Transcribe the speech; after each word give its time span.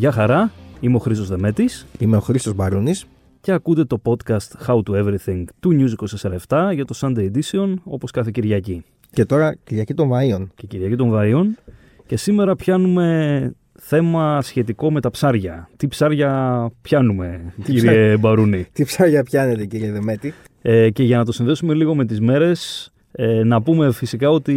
Γεια 0.00 0.12
χαρά, 0.12 0.52
είμαι 0.80 0.96
ο 0.96 0.98
Χρήστος 0.98 1.28
Δεμέτης 1.28 1.86
Είμαι 1.98 2.16
ο 2.16 2.20
Χρήστος 2.20 2.54
Μπαρούνης 2.54 3.06
και 3.40 3.52
ακούτε 3.52 3.84
το 3.84 4.00
podcast 4.04 4.66
How 4.66 4.74
to 4.82 5.04
Everything 5.04 5.44
του 5.60 5.70
News 5.78 6.06
24 6.48 6.70
για 6.74 6.84
το 6.84 6.98
Sunday 7.00 7.30
Edition 7.30 7.74
όπως 7.84 8.10
κάθε 8.10 8.30
Κυριακή. 8.32 8.84
και 9.12 9.24
τώρα 9.24 9.56
Κυριακή 9.64 9.94
των 9.94 10.10
Βαΐων. 10.12 10.46
Και 10.54 10.66
Κυριακή 10.66 10.96
των 10.96 11.10
Βαΐων 11.14 11.44
και 12.06 12.16
σήμερα 12.16 12.56
πιάνουμε 12.56 13.54
θέμα 13.78 14.42
σχετικό 14.42 14.92
με 14.92 15.00
τα 15.00 15.10
ψάρια. 15.10 15.68
Τι 15.76 15.88
ψάρια 15.88 16.70
πιάνουμε 16.82 17.54
κύριε 17.64 18.16
Μπαρούνη; 18.16 18.66
Τι 18.72 18.84
ψάρια 18.84 19.22
πιάνετε 19.22 19.66
κύριε 19.66 19.92
Δεμέτη; 19.92 20.34
Ε, 20.62 20.90
και 20.90 21.02
για 21.02 21.16
να 21.16 21.24
το 21.24 21.32
συνδέσουμε 21.32 21.74
λίγο 21.74 21.94
με 21.94 22.04
τις 22.04 22.20
μέρες 22.20 22.90
ε, 23.12 23.44
να 23.44 23.62
πούμε 23.62 23.92
φυσικά 23.92 24.30
ότι 24.30 24.52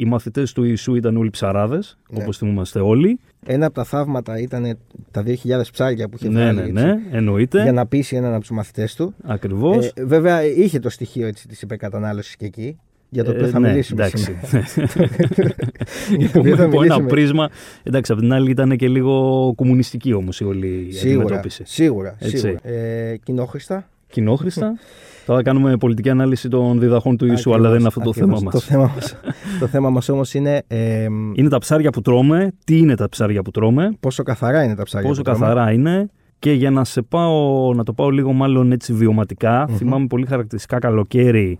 οι 0.00 0.04
μαθητές 0.04 0.52
του 0.52 0.64
Ιησού 0.64 0.94
ήταν 0.94 1.16
όλοι 1.16 1.30
ψαράδες, 1.30 1.98
Ναι. 2.10 2.22
όπως 2.22 2.36
θυμούμαστε 2.38 2.80
όλοι. 2.80 3.18
Ένα 3.48 3.66
από 3.66 3.74
τα 3.74 3.84
θαύματα 3.84 4.38
ήταν 4.38 4.78
τα 5.10 5.22
2.000 5.26 5.32
ψάρια 5.72 6.08
που 6.08 6.16
είχε 6.20 6.28
Ναι, 6.28 6.40
βγάλει, 6.52 6.72
ναι, 6.72 6.80
έτσι, 6.82 6.94
ναι, 7.10 7.16
εννοείται. 7.16 7.62
για 7.62 7.72
να 7.72 7.86
πείσει 7.86 8.16
έναν 8.16 8.30
από 8.32 8.40
τους 8.40 8.50
μαθητές 8.50 8.94
του. 8.94 9.14
Ακριβώς. 9.24 9.86
Ε, 9.86 10.04
βέβαια 10.04 10.44
είχε 10.44 10.78
το 10.78 10.90
στοιχείο 10.90 11.26
έτσι, 11.26 11.48
της 11.48 11.62
υπερκατανάλωσης 11.62 12.36
και 12.36 12.44
εκεί, 12.44 12.78
για 13.08 13.24
το 13.24 13.30
οποίο 13.30 13.44
Ε, 13.46 13.48
θα 13.48 13.58
ναι, 13.58 13.68
μιλήσουμε 13.68 14.04
εντάξει. 14.04 14.24
σήμερα. 14.24 14.66
Για 16.18 16.30
το 16.30 16.38
Υπό 16.38 16.38
οποίο 16.38 16.56
θα 16.56 16.64
υπό 16.64 16.72
ένα 16.72 16.80
μιλήσουμε. 16.80 17.06
πρίσμα. 17.08 17.50
Εντάξει, 17.82 18.12
απ' 18.12 18.18
την 18.18 18.32
άλλη 18.32 18.50
ήταν 18.50 18.76
και 18.76 18.88
λίγο 18.88 19.52
κομμουνιστική 19.56 20.12
όμως 20.12 20.40
η 20.40 20.44
όλη 20.44 20.88
Σίγουρα, 20.92 21.22
αντιμετώπιση. 21.22 21.62
σίγουρα, 21.66 22.16
Έτσι. 22.18 22.38
σίγουρα. 22.38 22.68
Ε, 22.68 23.16
κοινόχρηστα. 23.24 23.88
Κοινόχρηστα. 24.10 24.78
Τώρα 25.26 25.42
κάνουμε 25.42 25.76
πολιτική 25.76 26.10
ανάλυση 26.10 26.48
των 26.48 26.80
διδαχών 26.80 27.16
του 27.16 27.26
Ιησού, 27.26 27.54
αλλά 27.54 27.68
δεν 27.70 27.78
είναι 27.78 27.88
αυτό 27.88 28.00
το 28.00 28.10
Ακριβώς, 28.10 28.38
θέμα 28.40 28.50
Το 28.50 28.56
μας. 28.56 28.64
θέμα 28.64 28.90
μας, 28.94 29.16
το 29.60 29.66
θέμα 29.66 29.90
μας 29.90 30.08
όμως 30.08 30.34
είναι 30.34 30.62
ε, 30.66 31.02
Είναι 31.34 31.48
τα 31.48 31.58
ψάρια 31.58 31.90
που 31.90 32.00
τρώμε. 32.00 32.52
Τι 32.64 32.78
είναι 32.78 32.94
τα 32.94 33.08
ψάρια 33.08 33.42
που 33.42 33.50
τρώμε, 33.50 33.96
πόσο 34.00 34.22
καθαρά 34.22 34.62
είναι 34.64 34.74
τα 34.74 34.82
ψάρια. 34.82 35.08
πόσο 35.08 35.22
που 35.22 35.30
τρώμε. 35.30 35.44
καθαρά 35.46 35.72
είναι. 35.72 36.10
Και 36.38 36.52
για 36.52 36.70
να 36.70 36.84
σε 36.84 37.02
πάω, 37.02 37.72
να 37.74 37.82
το 37.84 37.92
πάω 37.92 38.10
λίγο 38.10 38.32
μάλλον 38.32 38.72
έτσι 38.72 38.92
βιωματικά, 38.92 39.66
Μμμ. 39.68 39.76
θυμάμαι 39.76 40.06
πολύ 40.06 40.26
χαρακτηριστικά 40.26 40.78
καλοκαίρι 40.78 41.58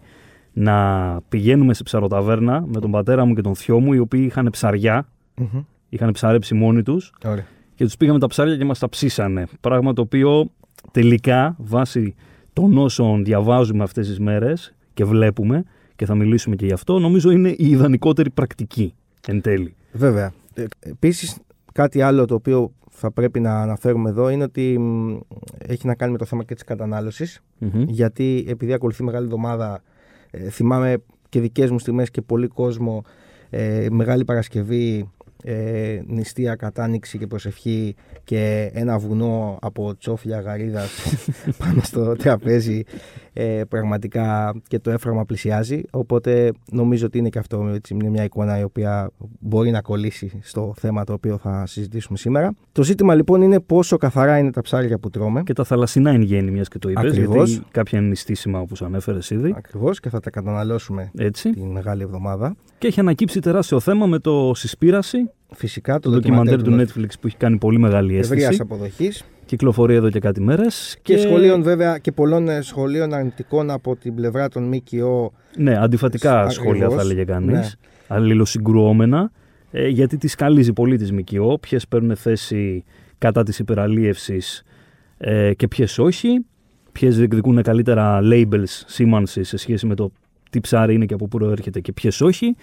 να 0.53 0.77
πηγαίνουμε 1.29 1.75
σε 1.75 1.83
ψαροταβέρνα 1.83 2.65
με 2.73 2.81
τον 2.81 2.91
πατέρα 2.91 3.25
μου 3.25 3.35
και 3.35 3.41
τον 3.41 3.55
θειό 3.55 3.81
μου, 3.81 3.93
οι 3.93 3.99
οποίοι 3.99 4.25
είχαν 4.27 4.49
ψαριά, 4.51 5.09
Μμμ. 5.37 5.61
είχαν 5.89 6.13
ψαρέψει 6.13 6.55
μόνοι 6.55 6.83
τους 6.83 7.13
Ωραία. 7.25 7.45
και 7.75 7.85
τους 7.85 7.97
πήγαμε 7.97 8.19
τα 8.19 8.27
ψάρια 8.27 8.57
και 8.57 8.65
μας 8.65 8.79
τα 8.79 8.89
ψήσανε. 8.89 9.47
Πράγμα 9.61 9.93
το 9.93 10.03
οποίο 10.03 10.51
τελικά 10.91 11.57
βάσει 11.59 12.15
των 12.57 12.79
όσων 12.79 13.25
διαβάζουμε 13.25 13.83
αυτές 13.83 14.09
τις 14.09 14.19
μέρες 14.19 14.75
και 14.95 15.05
βλέπουμε 15.05 15.65
και 15.97 16.07
θα 16.07 16.15
μιλήσουμε 16.15 16.57
και 16.57 16.67
γι' 16.67 16.73
αυτό, 16.73 16.99
νομίζω 16.99 17.31
είναι 17.31 17.49
η 17.49 17.69
ιδανικότερη 17.69 18.31
πρακτική 18.31 18.95
εν 19.27 19.41
τέλει. 19.41 19.75
Βέβαια. 19.93 20.33
Επίσης, 20.79 21.39
κάτι 21.73 22.01
άλλο 22.03 22.25
το 22.25 22.35
οποίο 22.35 22.73
θα 22.91 23.11
πρέπει 23.11 23.41
να 23.41 23.61
αναφέρουμε 23.61 24.11
εδώ 24.11 24.29
είναι 24.29 24.43
ότι 24.43 24.79
μ, 24.79 25.19
έχει 25.59 25.87
να 25.87 25.95
κάνει 25.95 26.13
με 26.13 26.19
το 26.19 26.25
θέμα 26.25 26.45
και 26.45 26.55
της 26.55 26.65
κατανάλωσης. 26.65 27.41
Μμμ. 27.59 27.85
Γιατί 27.89 28.45
επειδή 28.49 28.73
ακολουθεί 28.73 29.03
μεγάλη 29.03 29.25
εβδομάδα, 29.25 29.83
ε, 30.31 30.49
θυμάμαι 30.51 30.97
και 31.29 31.41
δικές 31.41 31.71
μου 31.71 31.79
στιγμές 31.79 32.11
και 32.11 32.23
πολύ 32.23 32.47
κόσμο, 32.47 33.03
ε, 33.51 33.87
Μεγάλη 33.91 34.25
Παρασκευή, 34.25 35.11
ε, 35.49 36.03
νηστεία, 36.07 36.55
κατάνοιξη 36.55 37.19
και 37.19 37.27
προσευχή 37.27 37.95
και 38.25 38.71
ένα 38.75 38.99
βουνό 38.99 39.59
από 39.61 39.97
τσόφια 39.97 40.41
γαρίδας 40.41 40.91
πάνω 41.59 41.81
στο 41.83 42.17
τραπέζι 42.17 42.83
ε, 43.33 43.63
πραγματικά 43.69 44.55
και 44.69 44.79
το 44.79 44.91
έφραγμα 44.91 45.25
πλησιάζει 45.25 45.83
οπότε 45.91 46.53
νομίζω 46.73 47.07
ότι 47.07 47.19
είναι 47.19 47.29
και 47.29 47.39
αυτό 47.39 47.71
έτσι, 47.75 47.95
μια, 47.95 48.11
μια 48.11 48.25
εικόνα 48.25 48.59
η 48.59 48.63
οποία 48.63 49.11
μπορεί 49.41 49.71
να 49.71 49.81
κολλήσει 49.81 50.41
στο 50.43 50.75
θέμα 50.77 51.05
το 51.05 51.13
οποίο 51.13 51.39
θα 51.39 51.67
συζητήσουμε 51.67 52.19
σήμερα. 52.19 52.55
Το 52.73 52.83
ζήτημα 52.83 53.15
λοιπόν 53.15 53.43
είναι 53.43 53.61
πόσο 53.61 53.97
καθαρά 53.97 54.39
είναι 54.39 54.51
τα 54.51 54.61
ψάρια 54.61 54.99
που 54.99 55.11
τρώμε 55.11 55.43
Και 55.43 55.53
τα 55.53 55.65
θαλασσινά 55.65 56.11
εν 56.11 56.23
γέννη, 56.23 56.51
μιας 56.51 56.69
και 56.69 56.79
το 56.79 56.89
είπες. 56.89 57.11
Ακριβώς. 57.11 57.51
Γιατί 57.51 57.67
κάποια 57.71 57.99
είναι 57.99 58.09
νηστίσιμα 58.09 58.61
όπως 58.61 58.83
ανέφερες 58.83 59.31
ήδη. 59.31 59.55
ακριβώς 59.57 60.01
και 60.01 60.09
θα 60.09 60.21
τα 60.21 60.31
καταναλώσουμε 60.31 61.11
Έτσι. 61.19 61.51
τη 61.51 61.61
μεγάλη 61.61 62.03
εβδομάδα. 62.03 62.57
Και 62.79 62.87
έχει 62.87 63.01
ανακύψει 63.01 63.41
τεράστιο 63.41 63.81
θέμα 63.81 64.07
με 64.07 64.19
το 64.19 64.53
Συσπήραση, 64.55 65.31
Φυσικά 65.55 65.95
το, 65.99 66.11
το 66.11 66.11
ντοκιμαντέρ 66.17 66.63
του 66.63 66.77
Netflix 66.81 67.09
που 67.21 67.27
έχει 67.27 67.37
κάνει 67.37 67.59
πολύ 67.59 67.79
μεγάλη 67.79 68.17
ευρεία 68.17 68.43
αίσθηση. 68.43 68.63
αποδοχής 68.63 69.25
Κυκλοφορεί 69.47 69.95
εδώ 69.95 70.11
και 70.11 70.19
κάτι 70.19 70.41
μέρες. 70.41 70.97
και, 71.03 71.19
σχολείων 71.19 71.63
βέβαια 71.63 71.99
και 71.99 72.13
πολλών 72.13 72.49
ε, 72.49 72.61
σχολείων 72.63 73.13
αρνητικών 73.15 73.71
από 73.71 73.97
την 73.97 74.15
πλευρά 74.15 74.49
των 74.49 74.63
ΜΚΟ. 74.75 75.33
Ναι, 75.57 75.79
αντιφατικά 75.79 76.33
Ακριβώς, 76.33 76.55
σχόλια 76.55 76.91
θα 76.91 77.01
έλεγε 77.01 77.25
κανείς. 77.25 77.53
ναι. 77.53 77.67
Αλληλοσυγκρουόμενα. 78.07 79.31
Ε, 79.71 79.89
γιατί 79.89 80.17
τη 80.17 80.29
σκαλίζει 80.29 80.73
πολύ 80.73 80.97
τη 80.97 81.13
ΜΚΟ. 81.13 81.59
Ποιες 81.59 81.89
παίρνουν 81.89 82.17
θέση 82.17 82.85
κατά 83.19 83.43
της 83.43 83.59
υπεραλίευσης 83.59 84.63
ε, 85.19 85.55
και 85.55 85.69
ποιες 85.69 85.99
όχι. 85.99 86.45
Ποιες 86.93 87.17
διεκδικούν 87.17 87.63
καλύτερα 87.63 88.21
labels 88.23 88.83
σήμανσης 88.87 89.49
σε 89.49 89.57
σχέση 89.57 89.87
με 89.87 89.95
το 89.95 90.11
τι 90.51 90.61
ψάρι 90.61 90.95
είναι 90.95 91.05
και 91.07 91.15
από 91.15 91.29
πού 91.29 91.39
προέρχεται 91.39 91.81
και 91.81 91.93
ποιες 91.93 92.21
όχι. 92.21 92.57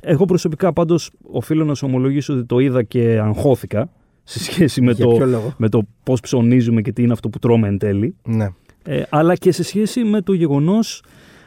Εγώ 0.00 0.24
προσωπικά 0.24 0.72
πάντως 0.72 1.10
οφείλω 1.22 1.64
να 1.64 1.74
σου 1.74 1.86
ομολογήσω 1.88 2.34
ότι 2.34 2.44
το 2.44 2.58
είδα 2.58 2.82
και 2.82 3.18
αγχώθηκα 3.22 3.90
σε 4.22 4.38
σχέση 4.38 4.80
με 4.80 4.92
Για 4.92 5.04
το, 5.04 5.12
ποιο 5.12 5.26
λόγο; 5.26 5.54
με 5.56 5.68
το 5.68 5.82
πώς 6.02 6.20
ψωνίζουμε 6.20 6.82
και 6.82 6.92
τι 6.92 7.02
είναι 7.02 7.12
αυτό 7.12 7.28
που 7.28 7.38
τρώμε 7.38 7.68
εν 7.68 7.78
τέλει. 7.78 8.14
Ναι. 8.24 8.48
Ε, 8.84 9.02
αλλά 9.08 9.34
και 9.34 9.52
σε 9.52 9.62
σχέση 9.62 10.04
με 10.04 10.20
το 10.20 10.32
γεγονός 10.32 11.02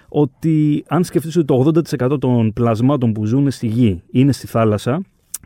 ότι 0.08 0.84
αν 0.88 1.04
σκεφτείς 1.04 1.36
ότι 1.36 1.46
το 1.46 1.72
80% 2.10 2.20
των 2.20 2.54
πλασμάτων 2.54 3.14
που 3.14 3.26
ζουν 3.26 3.52
στη 3.52 3.68
γη 3.68 4.02
είναι 4.12 4.32
στη 4.32 4.48
θάλασσα 4.48 5.02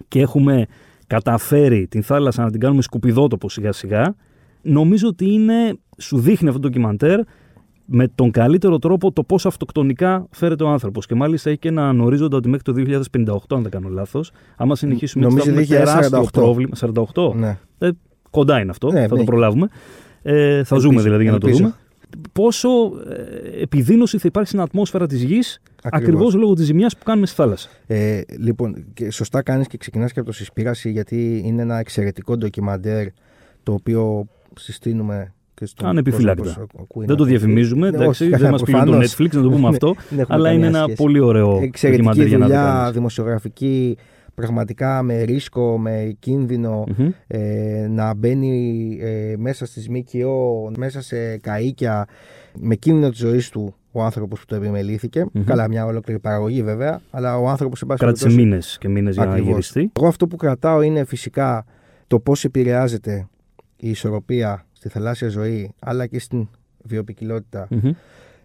και 0.08 0.20
έχουμε 0.20 0.66
καταφέρει 1.08 1.88
την 1.88 2.04
θάλασσα 2.04 2.44
να 2.44 2.52
την 2.52 2.60
κάνουμε 2.60 2.82
σκουπιδότοπο 2.82 3.50
σιγά 3.50 3.72
σιγά, 3.72 4.16
νομίζω 4.62 5.08
ότι 5.08 5.32
είναι, 5.32 5.78
σου 5.98 6.18
δείχνει 6.18 6.48
αυτό 6.48 6.60
το 6.60 6.68
ντοκιμαντέρ 6.68 7.20
με 7.86 8.08
τον 8.16 8.32
καλύτερο 8.32 8.80
τρόπο 8.80 9.12
το 9.12 9.24
πώς 9.24 9.46
αυτοκτονικά 9.46 10.28
φέρεται 10.32 10.64
ο 10.64 10.68
άνθρωπος. 10.68 11.06
Και 11.06 11.16
μάλιστα 11.16 11.50
έχει 11.50 11.60
και 11.60 11.68
έναν 11.68 12.00
ορίζοντα 12.02 12.38
ότι 12.38 12.50
μέχρι 12.50 12.64
το 12.64 12.74
2058, 13.32 13.56
αν 13.56 13.62
δεν 13.62 13.72
κάνω 13.72 13.90
λάθος, 13.90 14.32
άμα 14.56 14.76
συνεχίσουμε 14.76 15.26
έτσι, 15.26 15.38
θα 15.40 15.46
Νομίζω 15.46 15.62
έχουμε 15.62 15.84
τεράστιο 15.84 16.22
2048. 16.22 16.28
πρόβλημα. 16.32 16.76
48. 17.14 17.34
ναι. 17.36 17.58
Ε, 17.78 17.90
κοντά 18.30 18.60
είναι 18.60 18.70
αυτό, 18.72 18.92
Ναι, 18.92 19.02
θα 19.02 19.08
το 19.08 19.16
ναι. 19.16 19.24
προλάβουμε. 19.24 19.68
Ε, 20.22 20.34
θα 20.52 20.58
Ελπίζω, 20.58 20.80
ζούμε 20.80 21.02
δηλαδή 21.02 21.24
για 21.24 21.32
να 21.32 21.38
το 21.38 21.48
ελπίζω. 21.48 21.64
δούμε. 21.64 21.78
Πόσο 22.32 22.70
ε, 23.10 23.62
επιδείνωση 23.62 24.18
θα 24.18 24.24
υπάρχει 24.28 24.48
στην 24.48 24.60
ατμόσφαιρα 24.62 25.08
της 25.08 25.24
γης 25.24 25.62
Ακριβώς. 25.82 26.02
ακριβώς 26.10 26.34
λόγω 26.42 26.54
της 26.54 26.66
ζημιάς 26.66 26.98
που 26.98 27.04
κάνουμε 27.04 27.26
στη 27.26 27.36
θάλασσα. 27.36 27.70
Ε, 27.88 28.22
λοιπόν, 28.40 28.86
και 28.94 29.12
σωστά 29.12 29.42
κάνεις 29.42 29.68
και 29.68 29.78
ξεκινάς 29.78 30.12
και 30.12 30.20
από 30.20 30.30
το 30.30 30.36
Συσπήραση 30.36 30.92
γιατί 30.92 31.42
είναι 31.46 31.62
ένα 31.62 31.78
εξαιρετικό 31.80 32.38
ντοκιμαντέρ 32.38 33.08
το 33.64 33.74
οποίο 33.74 34.26
συστήνουμε 34.60 35.34
και 35.56 35.66
στον 35.66 35.88
Ανεπιφύλακτα. 35.88 36.44
κόσμο 36.44 36.66
που 36.66 36.78
ακούει 36.82 37.06
Δεν 37.06 37.10
να 37.10 37.16
το 37.16 37.24
ακούει. 37.24 37.38
διαφημίζουμε, 37.38 37.90
Ναι, 37.90 37.96
εντάξει, 37.96 38.24
όχι, 38.24 38.30
δεν 38.32 38.40
καλά, 38.40 38.52
μας 38.52 38.62
πληρώνει 38.62 38.86
το 38.86 38.92
προφανώς. 38.92 39.16
Netflix, 39.18 39.36
να 39.36 39.42
το 39.42 39.50
πούμε 39.50 39.68
αυτό, 39.68 39.94
Δεν 40.10 40.20
έχουμε 40.20 40.36
αλλά 40.38 40.52
είναι 40.52 40.62
καμία 40.64 40.78
ένα 40.78 40.84
σχέση. 40.88 41.02
πολύ 41.04 41.20
ωραίο 41.20 41.60
Εξαιρετική 41.62 42.04
ντοκιμαντέρ 42.04 42.28
για 42.28 42.38
να 42.38 42.46
το 42.48 42.52
δουλειά 42.54 42.72
κάνεις. 42.74 42.92
δημοσιογραφική, 42.94 43.98
πραγματικά 44.36 45.02
με 45.04 45.22
ρίσκο, 45.22 45.78
με 45.78 46.16
κίνδυνο 46.20 46.84
Μμμ. 46.98 47.10
ε, 47.28 47.88
να 47.90 48.14
μπαίνει 48.14 48.98
ε, 49.02 49.34
μέσα 49.38 49.66
στις 49.66 49.90
ΜΚΟ, 49.90 50.72
μέσα 50.78 51.02
σε 51.02 51.40
καΐκια, 51.44 52.04
με 52.60 52.76
κίνδυνο 52.76 53.10
της 53.10 53.20
ζωής 53.20 53.50
του 53.50 53.76
ο 53.92 54.04
άνθρωπος 54.04 54.40
που 54.40 54.46
το 54.46 54.56
επιμελήθηκε. 54.56 55.26
Μμμ. 55.32 55.44
Καλά, 55.44 55.68
μια 55.68 55.86
ολόκληρη 55.86 56.20
παραγωγή 56.20 56.64
βέβαια, 56.64 57.02
αλλά 57.12 57.38
ο 57.38 57.48
άνθρωπος 57.50 57.80
σε 57.80 57.86
πάση 57.86 58.00
Κράτησε 58.00 58.24
περιπτώσει, 58.24 58.48
μήνες 58.50 58.78
και 58.80 58.90
μήνες 58.90 59.14
για 59.16 59.26
να 59.26 59.30
Ακριβώς. 59.32 59.50
γυριστεί. 59.52 59.92
Εγώ 60.00 60.08
αυτό 60.08 60.28
που 60.28 60.36
κρατάω 60.36 60.82
είναι 60.82 61.04
φυσικά 61.06 61.66
το 62.08 62.20
πώς 62.20 62.44
επηρεάζεται 62.44 63.28
η 63.78 63.90
ισορροπία 63.90 64.66
στη 64.86 64.94
θαλάσσια 64.98 65.28
ζωή 65.30 65.74
αλλά 65.80 66.08
και 66.08 66.20
στην 66.20 66.48
βιοπικιλότητα 66.84 67.68
Μμμ. 67.70 67.92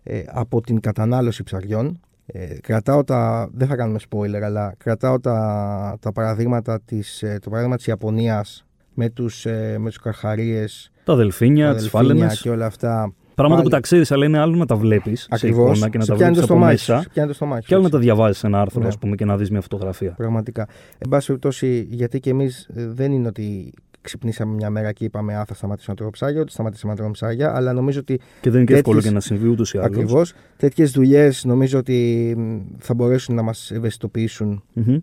ε, 0.02 0.22
από 0.26 0.60
την 0.60 0.80
κατανάλωση 0.80 1.42
ψαριών. 1.42 2.00
Ε, 2.26 2.44
κρατάω 2.60 3.04
τα, 3.04 3.48
δεν 3.52 3.68
θα 3.68 3.76
κάνουμε 3.76 3.98
spoiler, 4.10 4.40
αλλά 4.44 4.74
κρατάω 4.78 5.20
τα, 5.20 5.96
τα 6.00 6.12
παραδείγματα 6.12 6.80
της, 6.84 7.22
ε, 7.22 7.38
το 7.42 7.48
παράδειγμα 7.50 7.76
της 7.76 7.86
Ιαπωνίας 7.86 8.66
με 8.94 9.08
τους, 9.10 9.46
ε, 9.46 9.76
με 9.78 9.88
τους 9.88 9.98
καρχαρίες, 9.98 10.90
Τα 11.04 11.14
δελφίνια, 11.14 11.66
τα 11.66 11.74
τις 11.74 11.82
δελφίνια 11.82 12.08
φάλαινες. 12.14 12.40
και 12.40 12.50
όλα 12.50 12.66
αυτά. 12.66 13.12
Πράγματα 13.34 13.60
Πάλι- 13.62 13.62
που 13.62 13.68
τα 13.76 13.80
ξέρεις, 13.80 14.12
αλλά 14.12 14.24
είναι 14.24 14.38
άλλο 14.38 14.56
να 14.56 14.66
τα 14.66 14.76
βλέπεις 14.76 15.20
σε 15.20 15.28
Ακριβώς, 15.30 15.70
εικόνα 15.76 15.88
και 15.90 15.98
να 15.98 16.04
σε 16.04 16.10
τα 16.10 16.16
πιάνεις 16.16 16.38
βλέπεις 16.38 16.48
το 16.48 16.54
από 16.54 16.62
στομάχι 16.62 16.78
σου, 16.78 16.90
μέσα. 16.92 17.02
σε 17.02 17.08
πιάνεις 17.12 17.30
το 17.30 17.36
στομάχι 17.36 17.62
σου, 17.62 17.68
Και 17.68 17.74
άλλο 17.74 17.82
να 17.82 17.88
έτσι. 17.88 17.98
τα 17.98 18.04
διαβάζεις 18.04 18.38
σε 18.38 18.46
ένα 18.46 18.60
άρθρο, 18.60 18.80
Ναι. 18.82 18.86
ας 18.88 18.98
πούμε, 18.98 19.14
και 19.16 19.24
να 19.24 19.36
δεις 19.36 19.50
μια 19.50 19.60
φωτογραφία. 19.60 20.10
Πραγματικά. 20.16 20.68
Εν 20.98 21.08
πάση 21.08 21.26
περιπτώσει, 21.26 21.86
γιατί 21.90 22.20
και 22.20 22.30
εμείς 22.30 22.68
δεν 22.74 23.12
είναι 23.12 23.28
ότι 23.28 23.72
ξυπνήσαμε 24.02 24.54
μια 24.54 24.70
μέρα 24.70 24.92
και 24.92 25.04
είπαμε 25.04 25.36
Α, 25.36 25.44
θα 25.44 25.54
σταματήσουμε 25.54 25.88
να 25.92 25.96
τρώμε 25.96 26.10
ψάρια, 26.10 26.40
ότι 26.40 26.52
σταματήσαμε 26.52 26.92
να 26.92 26.98
τρώμε 26.98 27.12
ψάρια, 27.12 27.54
αλλά 27.56 27.72
νομίζω 27.72 28.00
ότι 28.00 28.20
Και 28.40 28.50
δεν 28.50 28.60
είναι 28.60 28.64
και 28.64 28.74
εύκολο 28.74 28.94
τέτοιες- 29.00 29.12
και 29.12 29.14
να 29.32 29.36
συμβεί 29.36 29.48
ούτως 29.52 29.72
ή 29.74 29.78
άλλως. 29.78 29.90
ακριβώς 29.90 30.32
τέτοιες 30.56 30.90
δουλειές 30.90 31.44
νομίζω 31.44 31.78
ότι 31.78 32.34
μ, 32.38 32.58
θα 32.78 32.94
μπορέσουν 32.94 33.34
να 33.34 33.42
μας 33.42 33.70
ευαισθητοποιήσουν 33.70 34.62
Μμμ. 34.72 34.96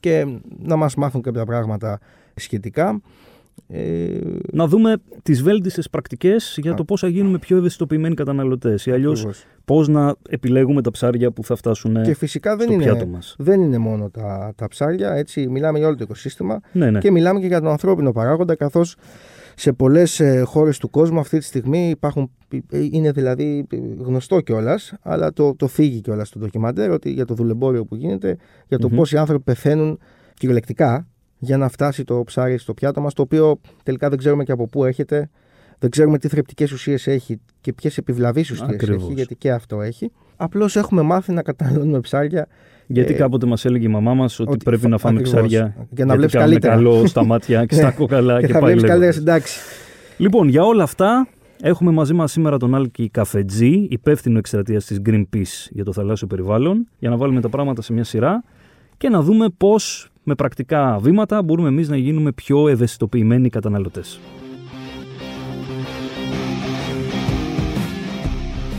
και 0.00 0.26
να 0.62 0.76
μας 0.76 0.94
μάθουν 0.94 1.22
κάποια 1.22 1.44
πράγματα 1.44 1.98
σχετικά. 2.34 3.00
Ε, 3.68 4.18
Να 4.52 4.66
δούμε 4.66 4.96
τις 5.22 5.42
βέλτιστες 5.42 5.88
πρακτικές 5.90 6.58
για 6.62 6.72
Α. 6.72 6.74
το 6.74 6.84
πώς 6.84 7.00
θα 7.00 7.08
γίνουμε 7.08 7.38
πιο 7.38 7.56
ευαισθητοποιημένοι 7.56 8.14
καταναλωτές 8.14 8.86
ή 8.86 8.90
αλλιώς 8.90 9.18
ακριβώς. 9.18 9.44
πώς 9.64 9.88
να 9.88 10.14
επιλέγουμε 10.28 10.82
τα 10.82 10.90
ψάρια 10.90 11.30
που 11.30 11.44
θα 11.44 11.56
φτάσουν 11.56 12.02
και 12.02 12.14
φυσικά 12.14 12.56
δεν 12.56 12.64
στο 12.66 12.72
είναι, 12.74 12.82
πιάτο 12.84 13.06
μας. 13.06 13.34
Δεν 13.38 13.60
είναι 13.60 13.78
μόνο 13.78 14.10
τα, 14.10 14.52
τα 14.56 14.68
ψάρια, 14.68 15.12
έτσι 15.12 15.48
μιλάμε 15.48 15.78
για 15.78 15.86
όλο 15.86 15.96
το 15.96 16.04
οικοσύστημα 16.04 16.60
Ναι, 16.72 16.90
ναι. 16.90 16.98
και 16.98 17.10
μιλάμε 17.10 17.40
και 17.40 17.46
για 17.46 17.60
τον 17.60 17.70
ανθρώπινο 17.70 18.12
παράγοντα 18.12 18.54
καθώς 18.54 18.96
σε 19.54 19.72
πολλές 19.72 20.20
ε, 20.20 20.40
χώρες 20.46 20.78
του 20.78 20.90
κόσμου 20.90 21.18
αυτή 21.18 21.38
τη 21.38 21.44
στιγμή 21.44 21.88
υπάρχουν, 21.88 22.30
ε, 22.70 22.78
είναι 22.90 23.10
δηλαδή 23.12 23.66
γνωστό 23.98 24.40
κιόλας, 24.40 24.92
αλλά 25.02 25.32
το, 25.32 25.54
το 25.54 25.66
θίγει 25.68 26.00
κιόλας 26.00 26.28
στο 26.28 26.38
ντοκιμαντέρ 26.38 26.90
ότι 26.90 27.10
για 27.10 27.24
το 27.24 27.34
δουλεμπόριο 27.34 27.84
που 27.84 27.94
γίνεται, 27.96 28.36
για 28.68 28.78
το 28.78 28.88
Μμμ. 28.88 28.96
πώς 28.96 29.12
οι 29.12 29.16
άνθρωποι 29.16 29.44
πεθαίνουν 29.44 29.98
κυριολεκτικά 30.34 31.06
για 31.38 31.56
να 31.56 31.68
φτάσει 31.68 32.04
το 32.04 32.22
ψάρι 32.26 32.58
στο 32.58 32.74
πιάτο 32.74 33.00
μας, 33.00 33.14
το 33.14 33.22
οποίο 33.22 33.60
τελικά 33.82 34.08
δεν 34.08 34.18
ξέρουμε 34.18 34.44
και 34.44 34.52
από 34.52 34.66
πού 34.66 34.84
έρχεται, 34.84 35.30
δεν 35.78 35.90
ξέρουμε 35.90 36.18
τι 36.18 36.28
θρεπτικές 36.28 36.72
ουσίες 36.72 37.06
έχει 37.06 37.40
και 37.60 37.72
ποιες 37.72 37.98
επιβλαβείς 37.98 38.50
ουσίες 38.50 38.68
Ακριβώς. 38.68 39.02
έχει, 39.02 39.12
γιατί 39.12 39.34
και 39.36 39.50
αυτό 39.52 39.80
έχει. 39.82 40.10
Απλώς 40.36 40.76
έχουμε 40.76 41.02
μάθει 41.02 41.32
να 41.32 41.42
καταναλώνουμε 41.42 42.00
ψάρια 42.00 42.46
Γιατί 42.86 43.12
Ε, 43.14 43.16
κάποτε 43.16 43.46
μας 43.46 43.64
έλεγε 43.64 43.86
η 43.86 43.90
μαμά 43.90 44.14
μας 44.14 44.40
ότι, 44.40 44.50
ότι 44.52 44.64
πρέπει 44.64 44.80
φα- 44.82 44.88
να 44.88 44.98
φάμε 44.98 45.18
ακριβώς. 45.18 45.40
ψάρια. 45.40 45.74
Για 45.90 46.04
να 46.04 46.14
γιατί 46.14 46.16
βλέπεις 46.16 46.32
κάνουν 46.32 46.48
καλύτερα. 46.48 46.74
καλό 46.74 47.06
στα 47.12 47.24
μάτια 47.24 47.64
και 47.66 47.74
στα 47.74 47.84
Ναι. 47.86 47.90
κόκαλα 47.92 48.40
και, 48.40 48.46
και, 48.46 48.52
θα 48.52 48.58
πάει 48.58 48.72
βλέπεις 48.74 48.88
καλύτερα 48.90 48.98
λέγοντας. 48.98 49.14
στην 49.14 49.26
τάξη. 49.26 49.58
Λοιπόν, 50.16 50.48
για 50.48 50.62
όλα 50.64 50.82
αυτά 50.82 51.28
έχουμε 51.62 51.90
μαζί 51.90 52.12
μας 52.14 52.32
σήμερα 52.32 52.56
τον 52.56 52.74
Άλκη 52.74 53.08
Καφετζή, 53.08 53.86
υπεύθυνο 53.90 54.38
εκστρατείας 54.38 54.84
της 54.84 55.00
Greenpeace 55.06 55.68
για 55.70 55.84
το 55.84 55.92
θαλάσσιο 55.92 56.26
περιβάλλον, 56.26 56.88
για 56.98 57.10
να 57.10 57.16
βάλουμε 57.16 57.40
τα 57.40 57.48
πράγματα 57.48 57.82
σε 57.82 57.92
μια 57.92 58.04
σειρά 58.04 58.44
και 58.96 59.08
να 59.08 59.22
δούμε 59.22 59.46
πώς 59.56 60.07
με 60.28 60.34
πρακτικά 60.34 60.98
βήματα 61.00 61.42
μπορούμε 61.42 61.68
εμείς 61.68 61.88
να 61.88 61.96
γίνουμε 61.96 62.32
πιο 62.32 62.68
ευαισθητοποιημένοι 62.68 63.48
καταναλωτές. 63.48 64.20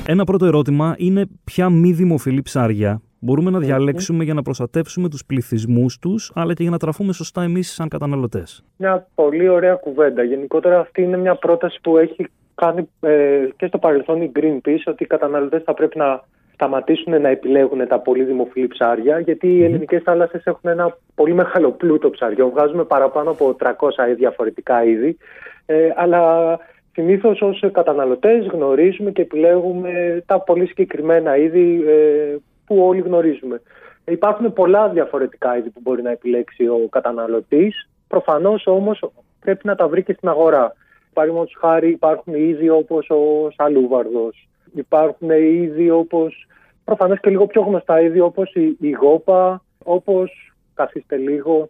Ένα 0.07 0.23
πρώτο 0.23 0.45
ερώτημα 0.45 0.95
είναι 0.97 1.25
ποια 1.43 1.69
μη 1.69 1.91
δημοφιλή 1.91 2.41
ψάρια 2.41 3.01
μπορούμε 3.19 3.51
να 3.51 3.59
διαλέξουμε 3.59 4.23
για 4.23 4.33
να 4.33 4.41
προστατεύσουμε 4.41 5.09
τους 5.09 5.25
πληθυσμούς 5.25 5.99
τους, 5.99 6.31
αλλά 6.35 6.53
και 6.53 6.61
για 6.61 6.71
να 6.71 6.77
τραφούμε 6.77 7.13
σωστά 7.13 7.43
εμείς 7.43 7.73
σαν 7.73 7.87
καταναλωτές. 7.87 8.63
Μια 8.77 9.07
πολύ 9.15 9.47
ωραία 9.49 9.75
κουβέντα. 9.75 10.23
Γενικότερα 10.23 10.79
αυτή 10.79 11.01
είναι 11.01 11.17
μια 11.17 11.35
πρόταση 11.35 11.79
που 11.81 11.97
έχει 11.97 12.27
κάνει 12.55 12.89
ε, 12.99 13.47
και 13.55 13.67
στο 13.67 13.77
παρελθόν 13.77 14.21
η 14.21 14.31
Greenpeace 14.35 14.83
ότι 14.85 15.03
οι 15.03 15.07
καταναλωτές 15.07 15.63
θα 15.63 15.73
πρέπει 15.73 15.97
να 15.97 16.23
σταματήσουν 16.59 17.21
να 17.21 17.29
επιλέγουν 17.29 17.87
τα 17.87 17.99
πολύ 17.99 18.23
δημοφιλή 18.23 18.67
ψάρια 18.67 19.19
γιατί 19.19 19.47
οι 19.47 19.63
ελληνικές 19.63 20.01
θάλασσες 20.03 20.43
έχουν 20.45 20.69
ένα 20.69 20.97
πολύ 21.15 21.33
μεγάλο 21.33 21.71
πλούτο 21.71 22.09
ψαριών. 22.09 22.49
Βγάζουμε 22.49 22.83
παραπάνω 22.83 23.29
από 23.29 23.55
300 23.59 23.69
διαφορετικά 24.15 24.83
είδη 24.83 25.17
ε, 25.65 25.89
αλλά 25.95 26.59
συνήθως 26.91 27.41
ως 27.41 27.63
καταναλωτές 27.71 28.45
γνωρίζουμε 28.45 29.11
και 29.11 29.21
επιλέγουμε 29.21 30.23
τα 30.25 30.39
πολύ 30.39 30.67
συγκεκριμένα 30.67 31.37
είδη 31.37 31.83
ε, 31.87 32.35
που 32.65 32.85
όλοι 32.87 33.01
γνωρίζουμε. 33.01 33.61
Υπάρχουν 34.05 34.53
πολλά 34.53 34.89
διαφορετικά 34.89 35.57
είδη 35.57 35.69
που 35.69 35.79
μπορεί 35.83 36.01
να 36.01 36.11
επιλέξει 36.11 36.67
ο 36.67 36.87
καταναλωτής. 36.89 37.89
Προφανώς 38.07 38.67
όμως 38.67 39.11
πρέπει 39.39 39.67
να 39.67 39.75
τα 39.75 39.87
βρει 39.87 40.03
και 40.03 40.13
στην 40.13 40.29
αγορά. 40.29 40.73
Παραδείγματος 41.13 41.57
χάρη 41.59 41.89
υπάρχουν 41.89 42.33
είδη 42.33 42.69
όπως 42.69 43.09
ο 43.09 43.49
σαλούβαρδος. 43.55 44.49
Υπάρχουν 44.73 45.29
είδη 45.29 45.89
όπως, 45.89 46.47
προφανώς 46.83 47.19
και 47.19 47.29
λίγο 47.29 47.47
πιο 47.47 47.61
γνωστά 47.61 48.01
είδη 48.01 48.19
όπως 48.19 48.53
η, 48.53 48.77
η 48.79 48.91
γόπα, 48.91 49.63
όπως, 49.83 50.53
καθίστε 50.73 51.15
λίγο, 51.15 51.69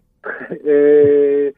ε, 0.65 1.49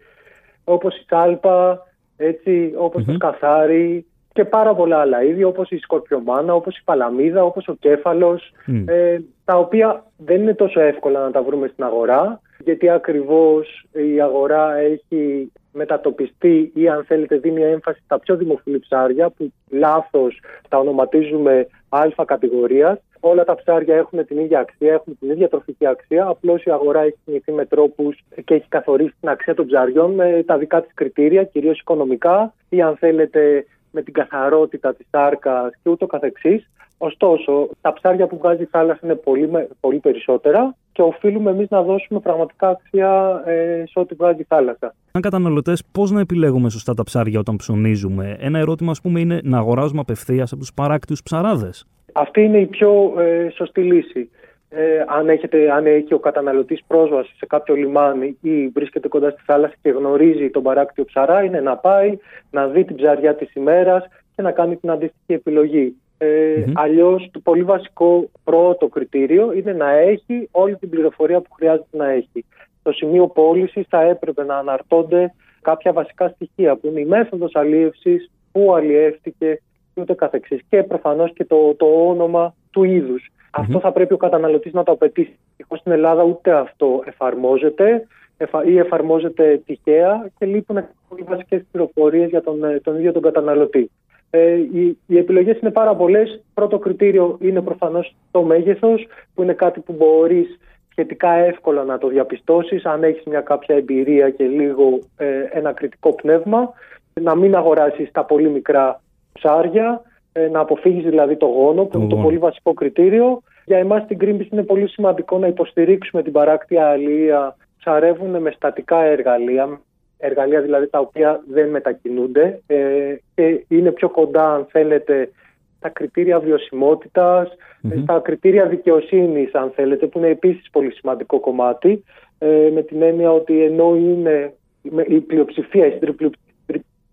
όπως 0.63 0.95
η 0.97 1.05
σάλπα, 1.09 1.87
έτσι, 2.17 2.73
όπως 2.77 3.03
το 3.03 3.11
Μμμ. 3.11 3.17
σκαθάρι 3.17 4.05
και 4.33 4.45
πάρα 4.45 4.75
πολλά 4.75 4.97
άλλα 4.97 5.23
είδη 5.23 5.43
όπως 5.43 5.69
η 5.69 5.77
σκορπιομάνα, 5.77 6.53
όπως 6.53 6.77
η 6.77 6.81
παλαμίδα, 6.83 7.43
όπως 7.43 7.67
ο 7.67 7.73
κέφαλος 7.79 8.51
Μμ. 8.65 8.83
ε, 8.87 9.23
τα 9.45 9.57
οποία 9.57 10.05
δεν 10.17 10.41
είναι 10.41 10.53
τόσο 10.53 10.79
εύκολα 10.79 11.19
να 11.19 11.31
τα 11.31 11.43
βρούμε 11.43 11.67
στην 11.67 11.83
αγορά 11.83 12.41
γιατί 12.63 12.89
ακριβώς 12.89 13.85
η 13.91 14.21
αγορά 14.21 14.77
έχει 14.77 15.51
μετατοπιστεί 15.73 16.71
ή 16.73 16.89
αν 16.89 17.03
θέλετε 17.03 17.37
δίνει 17.37 17.61
έμφαση 17.61 18.01
στα 18.05 18.19
πιο 18.19 18.35
δημοφιλή 18.35 18.79
ψάρια 18.79 19.29
που 19.29 19.53
λάθος 19.69 20.39
τα 20.69 20.77
ονοματίζουμε 20.77 21.67
α 21.89 22.25
κατηγορίας. 22.25 22.99
Όλα 23.19 23.43
τα 23.43 23.55
ψάρια 23.55 23.95
έχουν 23.95 24.25
την 24.25 24.37
ίδια 24.37 24.59
αξία, 24.59 24.93
έχουν 24.93 25.17
την 25.19 25.29
ίδια 25.29 25.49
τροφική 25.49 25.85
αξία. 25.85 26.25
Απλώς 26.25 26.63
η 26.63 26.71
αγορά 26.71 27.01
έχει 27.01 27.17
κινηθεί 27.25 27.51
με 27.51 27.65
τρόπους 27.65 28.23
και 28.45 28.53
έχει 28.53 28.67
καθορίσει 28.69 29.13
την 29.19 29.29
αξία 29.29 29.55
των 29.55 29.65
ψαριών 29.65 30.11
με 30.11 30.43
τα 30.45 30.57
δικά 30.57 30.81
της 30.81 30.93
κριτήρια, 30.93 31.43
κυρίως 31.43 31.79
οικονομικά 31.79 32.53
ή 32.69 32.81
αν 32.81 32.95
θέλετε 32.95 33.65
με 33.91 34.01
την 34.01 34.13
καθαρότητα 34.13 34.93
της 34.93 35.07
σάρκας 35.11 35.73
και 35.83 35.89
ούτω 35.89 36.05
καθεξής. 36.05 36.69
Ωστόσο, 37.03 37.69
τα 37.81 37.93
ψάρια 37.93 38.27
που 38.27 38.37
βγάζει 38.37 38.61
η 38.63 38.65
θάλασσα 38.65 38.99
είναι 39.03 39.15
πολύ, 39.15 39.49
με- 39.49 39.67
πολύ 39.79 39.99
περισσότερα 39.99 40.75
και 40.91 41.01
οφείλουμε 41.01 41.51
εμείς 41.51 41.69
να 41.69 41.81
δώσουμε 41.81 42.19
πραγματικά 42.19 42.67
αξία 42.69 43.41
ε, 43.45 43.83
σε 43.87 43.99
ό,τι 43.99 44.15
βγάζει 44.15 44.41
η 44.41 44.45
θάλασσα. 44.47 44.93
Σαν 45.11 45.21
καταναλωτές, 45.21 45.83
πώς 45.91 46.11
να 46.11 46.19
επιλέγουμε 46.19 46.69
σωστά 46.69 46.93
τα 46.93 47.03
ψάρια 47.03 47.39
όταν 47.39 47.55
ψωνίζουμε; 47.55 48.37
Ένα 48.39 48.59
ερώτημα, 48.59 48.91
ας 48.91 49.01
πούμε, 49.01 49.19
είναι 49.19 49.39
να 49.43 49.57
αγοράζουμε 49.57 49.99
απευθείας 49.99 50.51
από 50.51 50.61
τους 50.61 50.73
παράκτιους 50.73 51.23
ψαράδες. 51.23 51.85
Αυτή 52.13 52.41
είναι 52.41 52.57
η 52.59 52.65
πιο 52.65 53.13
ε, 53.17 53.49
σωστή 53.49 53.81
λύση. 53.81 54.29
Ε, 54.69 55.03
αν, 55.07 55.29
έχετε, 55.29 55.71
αν 55.71 55.85
έχει 55.85 56.13
ο 56.13 56.19
καταναλωτής 56.19 56.83
πρόσβαση 56.87 57.35
σε 57.37 57.45
κάποιο 57.45 57.75
λιμάνι 57.75 58.37
ή 58.41 58.67
βρίσκεται 58.67 59.07
κοντά 59.07 59.29
στη 59.29 59.41
θάλασσα 59.45 59.75
και 59.81 59.89
γνωρίζει 59.89 60.49
τον 60.49 60.63
παράκτιο 60.63 61.05
ψαρά, 61.05 61.43
είναι 61.43 61.59
να 61.61 61.77
πάει, 61.77 62.17
να 62.51 62.67
δει 62.67 62.83
την 62.85 62.95
ψαριά 62.95 63.35
της 63.35 63.53
ημέρας 63.53 64.05
και 64.35 64.41
να 64.41 64.51
κάνει 64.51 64.75
την 64.75 64.89
αντίστοιχη 64.91 65.33
επιλογή. 65.33 65.95
Ε, 66.23 66.63
Μμμ. 66.65 66.71
Αλλιώς 66.75 67.29
το 67.31 67.39
πολύ 67.39 67.63
βασικό 67.63 68.29
πρώτο 68.43 68.87
κριτήριο 68.87 69.53
είναι 69.53 69.73
να 69.73 69.89
έχει 69.91 70.47
όλη 70.51 70.75
την 70.75 70.89
πληροφορία 70.89 71.41
που 71.41 71.53
χρειάζεται 71.53 71.97
να 71.97 72.09
έχει. 72.09 72.45
Στο 72.79 72.91
σημείο 72.91 73.27
πώλησης 73.27 73.85
θα 73.89 74.01
έπρεπε 74.01 74.43
να 74.43 74.57
αναρτώνται 74.57 75.33
κάποια 75.61 75.91
βασικά 75.93 76.27
στοιχεία 76.29 76.75
που 76.75 76.87
είναι 76.87 76.99
η 76.99 77.05
μέθοδος 77.05 77.55
αλίευσης, 77.55 78.31
πού 78.51 78.73
αλλιεύτηκε 78.75 79.59
και 79.93 80.01
ούτω 80.01 80.15
καθεξής. 80.15 80.59
Και 80.69 80.83
προφανώς 80.83 81.33
και 81.33 81.45
το, 81.45 81.75
το 81.77 81.85
όνομα 81.85 82.55
του 82.71 82.83
είδους. 82.83 83.31
Αυτό 83.51 83.79
θα 83.79 83.91
πρέπει 83.91 84.13
ο 84.13 84.17
καταναλωτής 84.17 84.73
να 84.73 84.83
το 84.83 84.91
απαιτήσει. 84.91 85.37
Δυστυχώς 85.47 85.79
στην 85.79 85.91
Ελλάδα 85.91 86.23
ούτε 86.23 86.51
αυτό 86.51 87.01
εφαρμόζεται 87.05 88.07
εφα- 88.37 88.65
ή 88.65 88.77
εφαρμόζεται 88.77 89.61
τυχαία 89.65 90.29
και 90.37 90.45
λείπουν 90.45 90.77
πολύ 91.09 91.23
βασικές 91.23 91.61
πληροφορίες 91.71 92.29
για 92.29 92.41
τον, 92.41 92.63
ε, 92.63 92.79
τον 92.79 92.95
ίδιο 92.95 93.11
τον 93.11 93.21
καταναλωτή. 93.21 93.91
Ε, 94.33 94.53
οι, 94.53 94.97
οι 95.07 95.17
επιλογές 95.17 95.59
είναι 95.59 95.71
πάρα 95.71 95.95
πολλές. 95.95 96.41
Πρώτο 96.53 96.79
κριτήριο 96.79 97.37
είναι 97.41 97.61
προφανώς 97.61 98.15
το 98.31 98.41
μέγεθος, 98.43 99.07
που 99.33 99.41
είναι 99.43 99.53
κάτι 99.53 99.79
που 99.79 99.93
μπορείς 99.97 100.59
σχετικά 100.91 101.31
εύκολα 101.33 101.83
να 101.83 101.97
το 101.97 102.07
διαπιστώσεις 102.07 102.85
αν 102.85 103.03
έχεις 103.03 103.23
μια 103.25 103.41
κάποια 103.41 103.75
εμπειρία 103.75 104.29
και 104.29 104.43
λίγο 104.45 104.99
ε, 105.17 105.25
ένα 105.51 105.71
κριτικό 105.71 106.13
πνεύμα. 106.13 106.73
Να 107.21 107.35
μην 107.35 107.55
αγοράσεις 107.55 108.11
τα 108.11 108.25
πολύ 108.25 108.49
μικρά 108.49 109.01
ψάρια, 109.33 110.01
ε, 110.31 110.47
να 110.47 110.59
αποφύγεις 110.59 111.03
δηλαδή 111.03 111.35
το 111.35 111.45
γόνο, 111.45 111.83
που 111.83 111.89
Το 111.91 111.99
είναι 111.99 112.07
το 112.07 112.15
γόνο. 112.15 112.27
πολύ 112.27 112.37
βασικό 112.37 112.73
κριτήριο. 112.73 113.41
Για 113.65 113.77
εμάς 113.77 114.03
στην 114.03 114.17
Greenpeace 114.21 114.51
είναι 114.51 114.63
πολύ 114.63 114.87
σημαντικό 114.87 115.37
να 115.37 115.47
υποστηρίξουμε 115.47 116.23
την 116.23 116.31
παράκτια 116.31 116.87
αλία. 116.87 117.55
Ψαρεύουν 117.79 118.41
με 118.41 118.51
στατικά 118.51 119.03
εργαλεία, 119.03 119.79
εργαλεία 120.21 120.61
δηλαδή 120.61 120.87
τα 120.87 120.99
οποία 120.99 121.43
δεν 121.49 121.69
μετακινούνται. 121.69 122.59
Ε, 122.67 123.15
και 123.35 123.65
είναι 123.67 123.91
πιο 123.91 124.09
κοντά 124.09 124.53
αν 124.53 124.65
θέλετε 124.69 125.31
τα 125.79 125.89
κριτήρια 125.89 126.39
βιωσιμότητας, 126.39 127.49
Μμμ. 127.81 128.01
στα 128.03 128.19
κριτήρια 128.19 128.65
δικαιοσύνης 128.65 129.53
αν 129.53 129.71
θέλετε 129.75 130.07
που 130.07 130.17
είναι 130.17 130.27
επίσης 130.27 130.69
πολύ 130.71 130.91
σημαντικό 130.91 131.39
κομμάτι. 131.39 132.03
Ε, 132.39 132.69
με 132.73 132.81
την 132.81 133.01
έννοια 133.01 133.31
ότι 133.31 133.63
ενώ 133.63 133.95
είναι 133.95 134.53
με- 134.81 135.05
η 135.07 135.19
πλειοψηφία, 135.19 135.85
η 135.85 135.91
συντριπλειοψηφία 135.91 136.49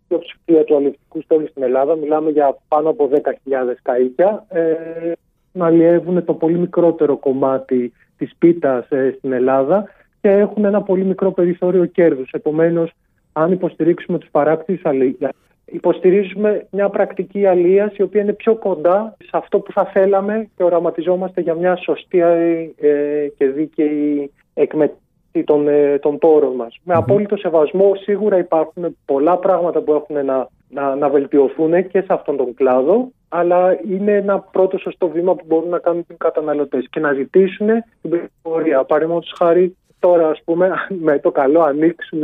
πλειοψηφία 0.08 0.64
του 0.64 0.74
αλληλευτικού 0.76 1.20
στόλου 1.20 1.48
στην 1.48 1.62
Ελλάδα, 1.62 1.96
μιλάμε 1.96 2.30
για 2.30 2.56
πάνω 2.68 2.88
από 2.88 3.08
10.000 3.12 3.78
καΐκια, 3.82 4.42
ε, 4.48 5.12
να 5.52 5.66
αλλιεύουν 5.66 6.24
το 6.24 6.34
πολύ 6.34 6.58
μικρότερο 6.58 7.16
κομμάτι 7.16 7.92
της 8.18 8.34
πίτας 8.38 8.90
ε, 8.90 9.14
στην 9.18 9.32
Ελλάδα 9.32 9.84
και 10.20 10.30
έχουν 10.30 10.64
ένα 10.64 10.82
πολύ 10.82 11.04
μικρό 11.04 11.32
περιθώριο 11.32 11.84
κέρδους. 11.84 12.30
Επομένως, 12.32 12.90
αν 13.32 13.52
υποστηρίξουμε 13.52 14.18
τους 14.18 14.28
παράκτης 14.30 14.84
αλληλεία, 14.84 15.32
υποστηρίζουμε 15.64 16.66
μια 16.70 16.88
πρακτική 16.88 17.46
αλίας 17.46 17.96
η 17.96 18.02
οποία 18.02 18.22
είναι 18.22 18.32
πιο 18.32 18.54
κοντά 18.54 19.16
σε 19.18 19.30
αυτό 19.32 19.58
που 19.58 19.72
θα 19.72 19.84
θέλαμε 19.84 20.48
και 20.56 20.62
οραματιζόμαστε 20.62 21.40
για 21.40 21.54
μια 21.54 21.76
σωστή 21.76 22.20
ε, 22.20 23.28
και 23.36 23.46
δίκαιη 23.46 24.32
εκμετάλλευση 24.54 25.06
των, 25.44 25.68
ε, 25.68 25.98
των 25.98 26.18
πόρων 26.18 26.54
μας. 26.54 26.78
Με 26.82 26.94
απόλυτο 26.94 27.36
σεβασμό 27.36 27.94
σίγουρα 27.94 28.38
υπάρχουν 28.38 28.96
πολλά 29.04 29.36
πράγματα 29.36 29.80
που 29.80 29.92
έχουν 29.92 30.24
να, 30.24 30.48
να, 30.68 30.94
να 30.94 31.08
βελτιωθούν 31.08 31.88
και 31.88 32.00
σε 32.00 32.12
αυτόν 32.12 32.36
τον 32.36 32.54
κλάδο 32.54 33.10
αλλά 33.28 33.78
είναι 33.90 34.12
ένα 34.12 34.38
πρώτο 34.38 34.78
σωστό 34.78 35.08
βήμα 35.08 35.34
που 35.34 35.44
μπορούν 35.46 35.68
να 35.68 35.78
κάνουν 35.78 36.04
οι 36.08 36.14
καταναλωτές 36.14 36.86
και 36.90 37.00
να 37.00 37.12
ζητήσουν 37.12 37.66
την 38.00 38.10
πληροφορία. 38.10 38.84
Παραδείγματος 38.84 39.32
χάρη 39.36 39.76
τώρα 39.98 40.28
ας 40.28 40.42
πούμε 40.44 40.70
με 41.08 41.18
το 41.18 41.30
καλό 41.30 41.60
ανοίξουν 41.62 42.22